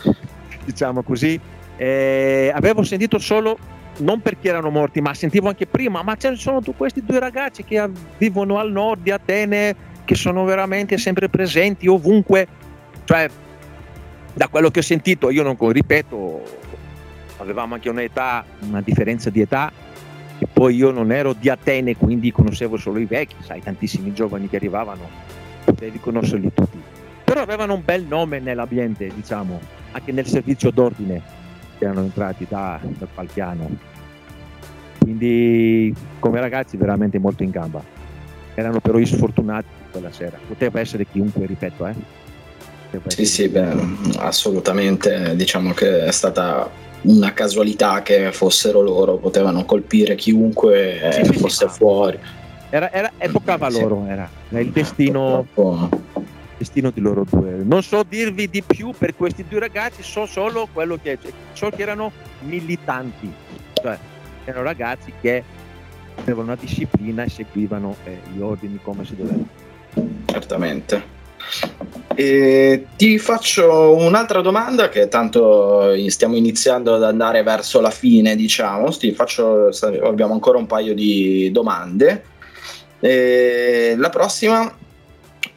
[0.67, 1.41] diciamo così.
[1.79, 3.57] Eh, avevo sentito solo
[3.99, 7.89] non perché erano morti, ma sentivo anche prima, ma ci sono questi due ragazzi che
[8.19, 12.47] vivono al nord di Atene, che sono veramente sempre presenti ovunque,
[13.05, 13.29] cioè
[14.35, 16.43] da quello che ho sentito, io non ripeto,
[17.39, 19.73] avevamo anche un'età, una differenza di età,
[20.39, 24.49] e poi io non ero di Atene, quindi conoscevo solo i vecchi, sai, tantissimi giovani
[24.49, 25.09] che arrivavano,
[25.65, 26.79] potevi conoscerli tutti,
[27.25, 29.59] però avevano un bel nome nell'ambiente, diciamo,
[29.97, 31.23] anche nel servizio d'ordine
[31.79, 33.69] erano entrati da, da qualche anno.
[34.99, 37.83] Quindi come ragazzi veramente molto in gamba.
[38.55, 40.39] Erano però sfortunati quella sera.
[40.47, 41.95] Poteva essere chiunque, ripeto, eh.
[43.09, 43.75] Sì, sì, beh,
[44.19, 45.37] assolutamente.
[45.37, 46.69] Diciamo che è stata
[47.03, 52.19] una casualità che fossero loro, potevano colpire chiunque sì, sì, fosse sì, fuori.
[52.71, 55.47] Era, era, toccava loro, era, era il destino.
[55.53, 57.61] Purtroppo destino di loro due.
[57.63, 61.19] Non so dirvi di più per questi due ragazzi, so solo quello che
[61.53, 63.33] so che erano militanti,
[63.75, 63.99] cioè
[64.45, 65.43] erano ragazzi che
[66.17, 69.45] avevano una disciplina e seguivano eh, gli ordini come si doveva.
[70.27, 71.15] Certamente.
[72.15, 78.91] E ti faccio un'altra domanda che tanto stiamo iniziando ad andare verso la fine, diciamo.
[79.15, 79.69] Faccio,
[80.03, 82.25] abbiamo ancora un paio di domande.
[82.99, 84.75] E la prossima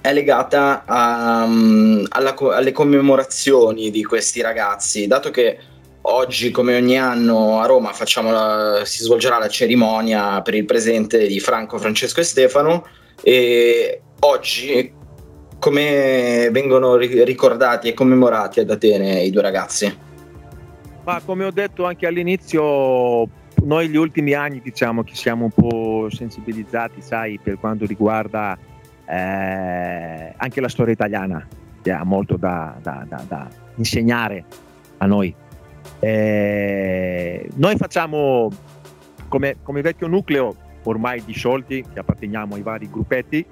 [0.01, 5.57] è legata a, um, alla, alle commemorazioni di questi ragazzi, dato che
[6.01, 7.91] oggi, come ogni anno, a Roma
[8.23, 12.85] la, si svolgerà la cerimonia per il presente di Franco, Francesco e Stefano,
[13.21, 14.93] e oggi
[15.59, 19.97] come vengono ricordati e commemorati ad Atene i due ragazzi?
[21.03, 23.27] Ma come ho detto anche all'inizio,
[23.63, 28.57] noi gli ultimi anni diciamo che siamo un po' sensibilizzati, sai, per quanto riguarda
[29.09, 31.45] eh, anche la storia italiana
[31.91, 34.43] ha molto da, da, da, da insegnare
[34.97, 35.33] a noi.
[35.99, 38.51] Eh, noi facciamo
[39.27, 43.43] come, come, vecchio nucleo ormai disciolti, che apparteniamo ai vari gruppetti,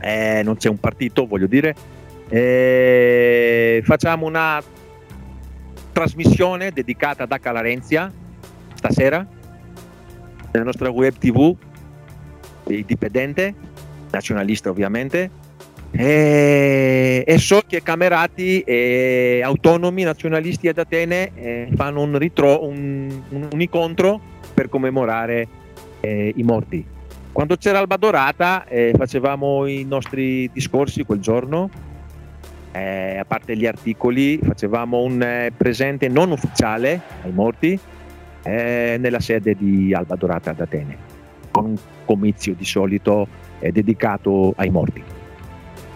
[0.00, 1.74] eh, non c'è un partito, voglio dire,
[2.28, 4.60] eh, facciamo una
[5.92, 8.12] trasmissione dedicata da Calarenzia
[8.74, 9.24] stasera
[10.50, 11.56] nella nostra web tv
[12.66, 13.54] indipendente
[14.14, 15.30] nazionalista ovviamente,
[15.90, 23.22] e, e, so che camerati e autonomi nazionalisti ad Atene eh, fanno un, ritro, un,
[23.28, 24.20] un, un, incontro
[24.54, 25.46] per commemorare
[26.00, 26.84] eh, i morti.
[27.30, 31.70] Quando c'era Alba Dorata eh, facevamo i nostri discorsi quel giorno,
[32.72, 37.78] eh, a parte gli articoli, facevamo un eh, presente non ufficiale ai morti
[38.42, 40.96] eh, nella sede di Alba Dorata ad Atene,
[41.52, 43.28] con un comizio di solito
[43.64, 45.02] è dedicato ai morti.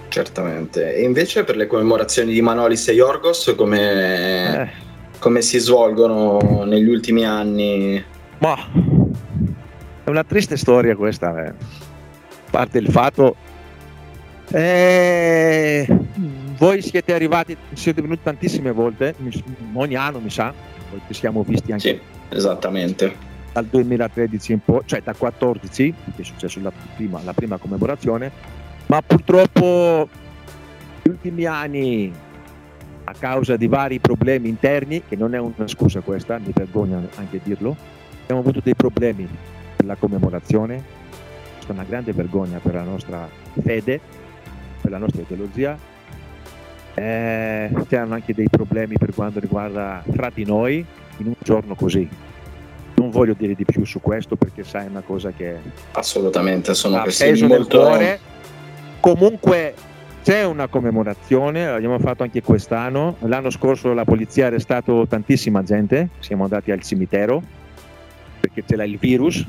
[0.09, 0.95] Certamente.
[0.95, 4.71] E invece per le commemorazioni di Manolis e Yorgos come, eh.
[5.19, 8.03] come si svolgono negli ultimi anni?
[8.39, 8.57] Ma
[10.03, 11.45] è una triste storia questa.
[11.45, 11.49] Eh.
[11.49, 13.37] A parte il fatto
[14.51, 15.87] eh,
[16.57, 19.15] voi siete arrivati, siete venuti tantissime volte,
[19.75, 20.55] ogni anno mi sa,
[21.07, 21.89] ci siamo visti anche.
[21.89, 22.01] Sì,
[22.35, 27.57] esattamente dal 2013 in poi, cioè da 14, che è successo la prima, la prima
[27.57, 28.31] commemorazione,
[28.87, 30.09] ma purtroppo
[31.03, 32.13] negli ultimi anni
[33.05, 37.41] a causa di vari problemi interni, che non è una scusa questa, mi vergogno anche
[37.43, 37.75] dirlo,
[38.23, 39.27] abbiamo avuto dei problemi
[39.77, 40.83] per la commemorazione,
[41.55, 43.29] questa è una grande vergogna per la nostra
[43.63, 44.01] fede,
[44.81, 45.77] per la nostra ideologia.
[46.95, 50.85] Eh, c'erano anche dei problemi per quanto riguarda fra di noi
[51.19, 52.09] in un giorno così.
[52.99, 55.57] Non voglio dire di più su questo perché sai è una cosa che
[55.93, 57.79] Assolutamente, sono questioni molto...
[57.79, 58.21] cuore.
[59.01, 59.75] Comunque
[60.25, 63.17] c'è una commemorazione, l'abbiamo fatto anche quest'anno.
[63.21, 67.43] L'anno scorso la polizia ha arrestato tantissima gente, siamo andati al cimitero
[68.41, 69.45] perché c'era il virus.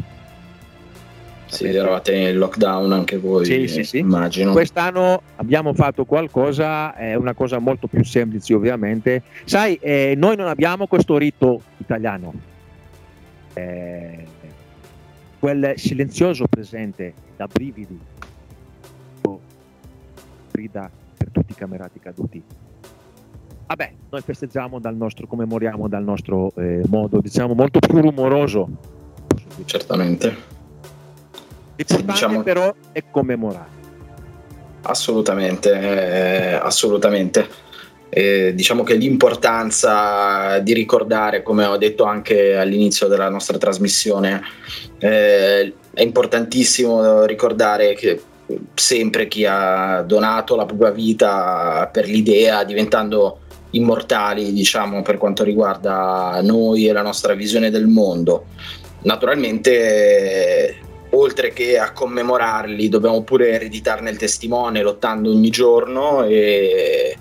[1.48, 3.98] Sì, eravate in lockdown anche voi, Sì, sì, sì.
[3.98, 4.52] immagino.
[4.52, 9.24] Quest'anno abbiamo fatto qualcosa, è una cosa molto più semplice ovviamente.
[9.46, 12.34] Sai, eh, noi non abbiamo questo rito italiano,
[13.60, 14.26] Eh,
[15.40, 18.00] quel silenzioso presente da brividi,
[20.52, 22.44] grida per tutti i camerati caduti.
[23.68, 28.68] Vabbè, noi festeggiamo dal nostro, commemoriamo dal nostro eh, modo, diciamo, molto più rumoroso.
[29.66, 30.58] Certamente.
[31.76, 33.78] L'importante diciamo- però è commemorare.
[34.82, 37.48] Assolutamente, eh, assolutamente.
[38.10, 44.42] Eh, diciamo che l'importanza di ricordare, come ho detto anche all'inizio della nostra trasmissione,
[44.98, 48.22] eh, è importantissimo ricordare che
[48.74, 53.42] sempre chi ha donato la propria vita per l'idea, diventando
[53.72, 58.46] immortali, diciamo, per quanto riguarda noi e la nostra visione del mondo.
[59.04, 60.78] Naturalmente
[61.12, 67.18] oltre che a commemorarli, dobbiamo pure ereditarne il testimone lottando ogni giorno e,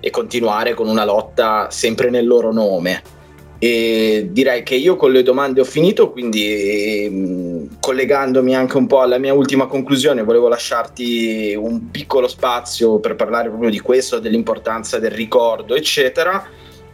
[0.00, 3.18] e continuare con una lotta sempre nel loro nome.
[3.62, 9.02] E direi che io con le domande ho finito, quindi mh, collegandomi anche un po'
[9.02, 14.98] alla mia ultima conclusione, volevo lasciarti un piccolo spazio per parlare proprio di questo, dell'importanza
[14.98, 16.42] del ricordo, eccetera,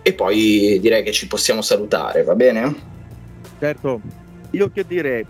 [0.02, 2.74] e poi direi che ci possiamo salutare, va bene?
[3.60, 4.00] Certo,
[4.50, 5.24] io che dire,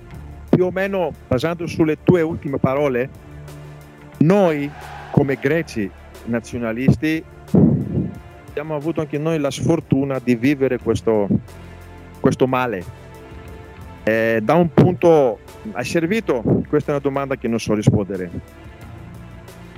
[0.49, 3.11] più o meno basando sulle tue ultime parole,
[4.19, 4.71] noi
[5.11, 5.91] come greci
[6.25, 7.23] nazionalisti
[8.59, 11.29] abbiamo avuto anche noi la sfortuna di vivere questo,
[12.21, 12.83] questo male.
[14.03, 15.41] Eh, da un punto
[15.73, 16.43] hai servito?
[16.67, 18.31] Questa è una domanda che non so rispondere.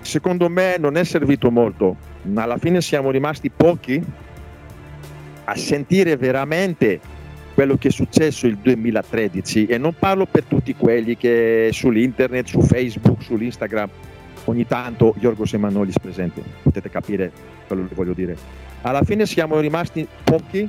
[0.01, 4.01] Secondo me non è servito molto, ma alla fine siamo rimasti pochi
[5.45, 7.01] a sentire veramente
[7.55, 12.61] quello che è successo il 2013 e non parlo per tutti quelli che sull'internet, su
[12.61, 13.91] Facebook, sull'Instagram
[14.45, 17.31] ogni tanto Giorgio Semanulis presente, potete capire
[17.66, 18.68] quello che voglio dire.
[18.83, 20.68] Alla fine siamo rimasti pochi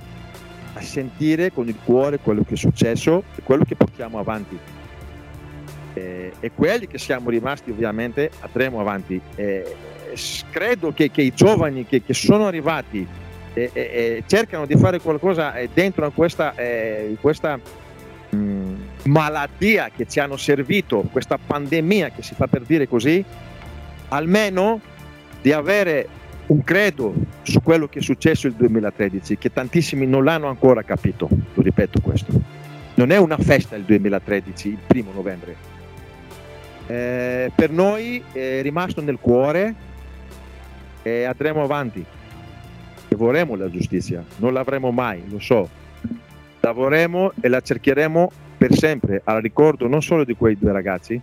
[0.73, 4.57] a sentire con il cuore quello che è successo e quello che portiamo avanti.
[5.93, 9.19] E, e quelli che siamo rimasti ovviamente andremo avanti.
[9.35, 9.75] E,
[10.49, 13.05] credo che, che i giovani che, che sono arrivati
[13.53, 17.59] e, e- cercano di fare qualcosa eh, dentro a questa, eh, questa
[18.29, 23.23] mh, malattia che ci hanno servito, questa pandemia che si fa per dire così,
[24.09, 24.79] almeno
[25.41, 26.07] di avere
[26.49, 31.27] un credo su quello che è successo il 2013, che tantissimi non l'hanno ancora capito,
[31.53, 32.31] lo ripeto questo.
[32.95, 35.55] Non è una festa il 2013, il primo novembre.
[36.87, 39.75] Eh, per noi è rimasto nel cuore
[41.03, 42.03] e andremo avanti.
[43.11, 45.69] E vorremmo la giustizia, non l'avremo mai, lo so.
[46.61, 51.21] La vorremmo e la cercheremo per sempre, al ricordo non solo di quei due ragazzi,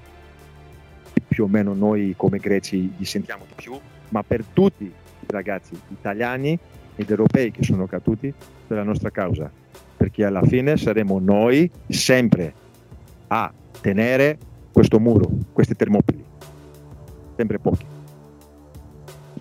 [1.27, 3.79] più o meno noi come greci li sentiamo di più,
[4.11, 4.91] ma per tutti
[5.29, 6.59] ragazzi italiani
[6.97, 8.33] ed europei che sono caduti
[8.67, 9.51] per la nostra causa,
[9.97, 12.53] perché alla fine saremo noi sempre
[13.29, 14.39] a tenere
[14.73, 16.25] questo muro, questi termopili,
[17.37, 17.85] sempre pochi.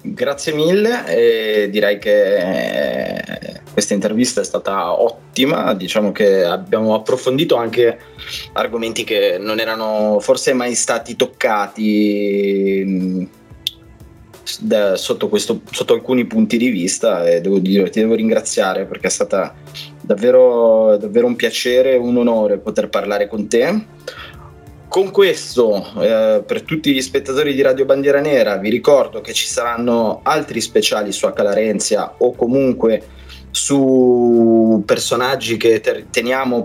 [0.02, 7.98] Grazie mille, direi che eh, questa intervista è stata ottima, diciamo che abbiamo approfondito anche
[8.54, 13.28] argomenti che non erano forse mai stati toccati mh,
[14.60, 19.08] da- sotto, questo- sotto alcuni punti di vista e devo dire, ti devo ringraziare perché
[19.08, 19.54] è stata
[20.02, 23.86] davvero, davvero un piacere e un onore poter parlare con te.
[24.88, 29.46] Con questo, eh, per tutti gli spettatori di Radio Bandiera Nera, vi ricordo che ci
[29.46, 33.04] saranno altri speciali su Accalarenzia o comunque
[33.52, 36.62] su personaggi teniamo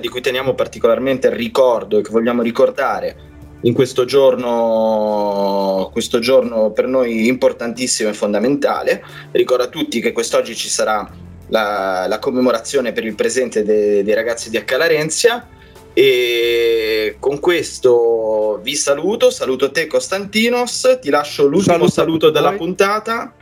[0.00, 3.29] di cui teniamo particolarmente il ricordo e che vogliamo ricordare
[3.62, 9.02] in questo giorno, questo giorno per noi importantissimo e fondamentale.
[9.32, 11.08] Ricordo a tutti che quest'oggi ci sarà
[11.48, 15.46] la, la commemorazione per il presente de- dei ragazzi di Accalarenzia.
[15.92, 22.58] E con questo vi saluto, saluto te Costantinos, ti lascio l'ultimo Saluto saluto della voi.
[22.58, 23.34] puntata.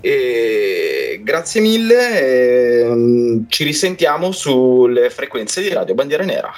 [0.00, 6.52] E grazie mille, e, mm, ci risentiamo sulle frequenze di Radio Bandiera Nera.